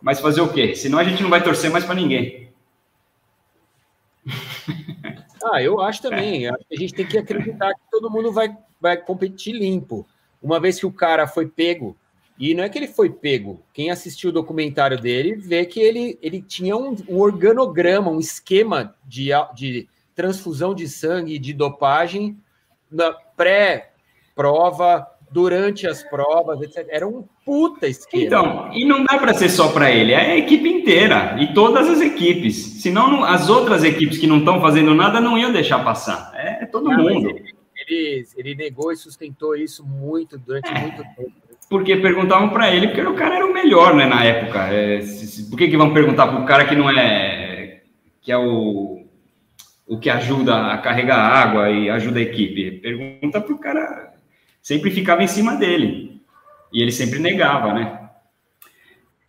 [0.00, 0.76] Mas fazer o quê?
[0.76, 2.48] Senão a gente não vai torcer mais para ninguém.
[5.44, 6.46] Ah, eu acho também.
[6.46, 6.50] É.
[6.50, 10.06] A gente tem que acreditar que todo mundo vai, vai competir limpo.
[10.42, 11.96] Uma vez que o cara foi pego,
[12.38, 16.18] e não é que ele foi pego, quem assistiu o documentário dele vê que ele,
[16.20, 22.36] ele tinha um, um organograma, um esquema de, de transfusão de sangue, de dopagem,
[22.90, 26.86] na pré-prova, durante as provas, etc.
[26.90, 28.24] Era um puta esquema.
[28.24, 31.88] Então, e não dá para ser só para ele, é a equipe inteira e todas
[31.88, 32.54] as equipes.
[32.82, 36.32] Senão, não, as outras equipes que não estão fazendo nada não iam deixar passar.
[36.34, 37.30] É, é todo não, mundo.
[37.30, 37.54] Ele,
[37.88, 40.78] ele, ele, negou e sustentou isso muito durante é.
[40.78, 41.32] muito tempo.
[41.70, 44.66] Porque perguntavam para ele, porque o cara era o melhor, né, na época.
[44.68, 47.80] É, se, se, por que, que vão perguntar para o cara que não é
[48.20, 49.00] que é o
[49.84, 52.72] o que ajuda a carregar água e ajuda a equipe?
[52.72, 54.11] Pergunta para o cara
[54.62, 56.22] sempre ficava em cima dele.
[56.72, 58.08] E ele sempre negava, né?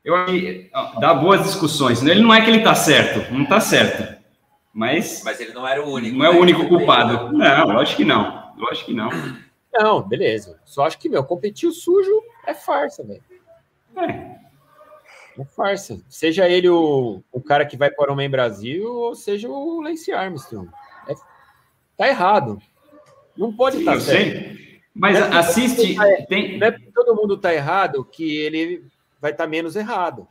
[0.03, 0.69] Eu acho que
[0.99, 2.01] dá boas discussões.
[2.03, 4.21] Ele não é que ele está certo, não está certo.
[4.73, 5.21] Mas.
[5.23, 6.17] Mas ele não era o único.
[6.17, 6.39] Não é o né?
[6.39, 7.31] único culpado.
[7.31, 8.53] Não, lógico que não.
[8.57, 9.09] Lógico que não.
[9.73, 10.59] Não, beleza.
[10.65, 12.11] Só acho que, meu, competir sujo
[12.45, 13.23] é farsa, velho.
[13.95, 14.43] É.
[15.39, 16.01] É farsa.
[16.09, 20.11] Seja ele o, o cara que vai para o Homem Brasil, ou seja o Lance
[20.11, 20.69] Armstrong.
[21.07, 21.13] É,
[21.97, 22.59] tá errado.
[23.35, 24.55] Não pode estar tá certo.
[24.55, 24.72] Sei.
[24.93, 25.95] Mas não é assiste.
[25.95, 26.57] Tá, tem...
[26.57, 28.85] Não é porque todo mundo está errado que ele
[29.19, 30.27] vai estar tá menos errado.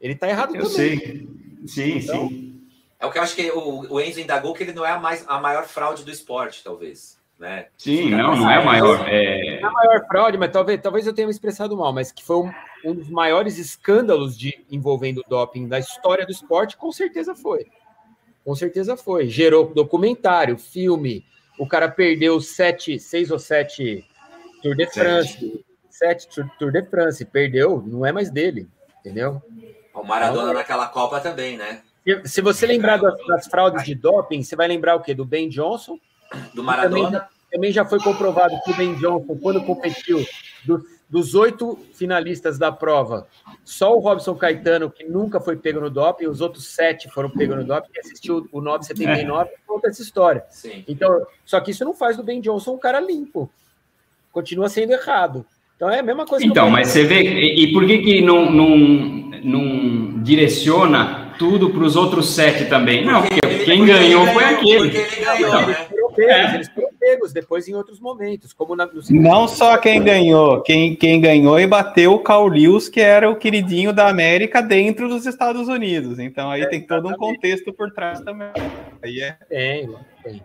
[0.00, 0.98] Ele está errado Eu também.
[0.98, 1.28] sei.
[1.66, 2.60] Sim, então, sim.
[2.98, 4.98] É o que eu acho que o, o Enzo indagou que ele não é a,
[4.98, 7.20] mais, a maior fraude do esporte, talvez.
[7.38, 7.66] Né?
[7.76, 9.08] Sim, não, não é a maior.
[9.08, 9.60] É...
[9.60, 12.22] Não é a maior fraude, mas talvez, talvez eu tenha me expressado mal, mas que
[12.22, 12.52] foi um,
[12.84, 17.66] um dos maiores escândalos de envolvendo doping da história do esporte, com certeza foi.
[18.44, 19.28] Com certeza foi.
[19.28, 21.24] Gerou documentário, filme,
[21.58, 24.06] o cara perdeu sete, seis ou sete
[24.62, 28.68] Tour de France, sete, sete Tour de France, perdeu, não é mais dele,
[29.00, 29.42] entendeu?
[29.94, 31.82] O Maradona então, naquela Copa também, né?
[32.04, 35.14] Se, se você lembrar das, das, fraudes de doping, você vai lembrar o quê?
[35.14, 35.98] Do Ben Johnson.
[36.54, 37.10] Do Maradona.
[37.10, 40.24] Também, também já foi comprovado que o Ben Johnson, quando competiu,
[40.64, 43.28] do, dos oito finalistas da prova,
[43.62, 47.54] só o Robson Caetano, que nunca foi pego no doping, os outros sete foram pegos
[47.54, 49.54] no doping, que assistiu o 979, é.
[49.66, 50.42] conta essa história.
[50.48, 50.82] Sim.
[50.88, 53.50] Então, só que isso não faz do Ben Johnson um cara limpo.
[54.32, 55.44] Continua sendo errado.
[55.76, 56.46] Então é a mesma coisa.
[56.46, 58.78] Então, mas você vê, e, e, por que que não, não,
[59.44, 63.04] não direciona tudo para os outros sete também?
[63.04, 64.90] Não, porque, porque quem ganhou foi aquele.
[64.90, 65.88] Porque ele ganhou, né?
[66.18, 66.54] É.
[66.54, 71.20] Eles foram pegos depois em outros momentos, como na, Não só quem ganhou, quem, quem
[71.20, 75.68] ganhou e bateu o Carl Lewis, que era o queridinho da América dentro dos Estados
[75.68, 76.18] Unidos.
[76.18, 78.50] Então aí é, tem todo um contexto por trás também.
[79.02, 79.36] Aí é...
[79.48, 79.90] Tem,
[80.22, 80.42] tem.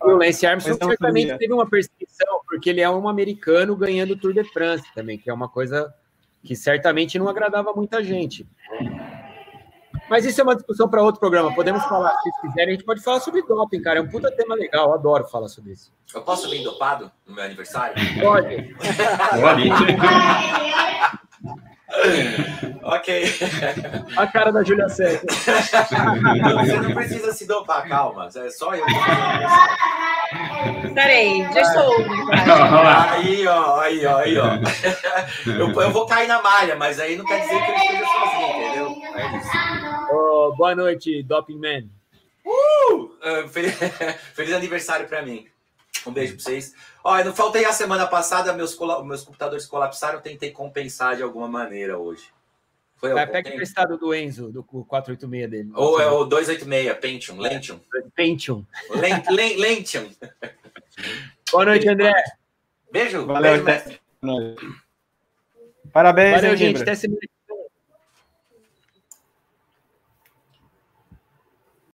[0.00, 4.32] O Lance Armstrong certamente teve uma perseguição, porque ele é um americano ganhando o Tour
[4.32, 5.92] de France também, que é uma coisa
[6.42, 8.46] que certamente não agradava muita gente.
[10.08, 11.54] Mas isso é uma discussão para outro programa.
[11.54, 13.98] Podemos falar, se quiserem, a gente pode falar sobre doping, cara.
[13.98, 15.92] É um puta tema legal, eu adoro falar sobre isso.
[16.14, 17.94] Eu posso vir dopado no meu aniversário?
[18.20, 18.74] Pode.
[19.40, 19.70] Pode.
[22.82, 23.24] ok.
[24.16, 25.26] A cara da Júlia Sérgio.
[25.28, 28.28] Você não precisa se dopar, calma.
[28.34, 28.84] É só eu.
[30.94, 31.94] Peraí, já estou.
[33.10, 34.46] Aí, ó, aí, ó, aí, ó.
[35.46, 38.50] Eu, eu vou cair na malha, mas aí não quer dizer que eu esteja sozinho,
[38.56, 38.96] entendeu?
[39.14, 39.85] É isso.
[40.10, 41.88] Oh, boa noite, Doping Man.
[42.44, 43.04] Uh!
[43.04, 43.74] uh feliz,
[44.34, 45.46] feliz aniversário para mim.
[46.06, 46.74] Um beijo para vocês.
[47.02, 51.98] Olha, não faltei a semana passada, meus, meus computadores colapsaram, tentei compensar de alguma maneira
[51.98, 52.30] hoje.
[52.96, 55.70] Foi Vai, pega o estado do Enzo, do 486 dele.
[55.74, 57.80] Ou é o 286, Pentium, Lentium.
[58.14, 58.64] Pentium.
[58.90, 59.26] Lent,
[59.58, 60.08] Lentium.
[61.52, 62.12] Boa noite, André.
[62.90, 63.26] Beijo.
[63.26, 64.00] Valeu, beijo, mestre.
[65.92, 66.82] Parabéns, Valeu, gente.
[66.82, 67.20] Até semana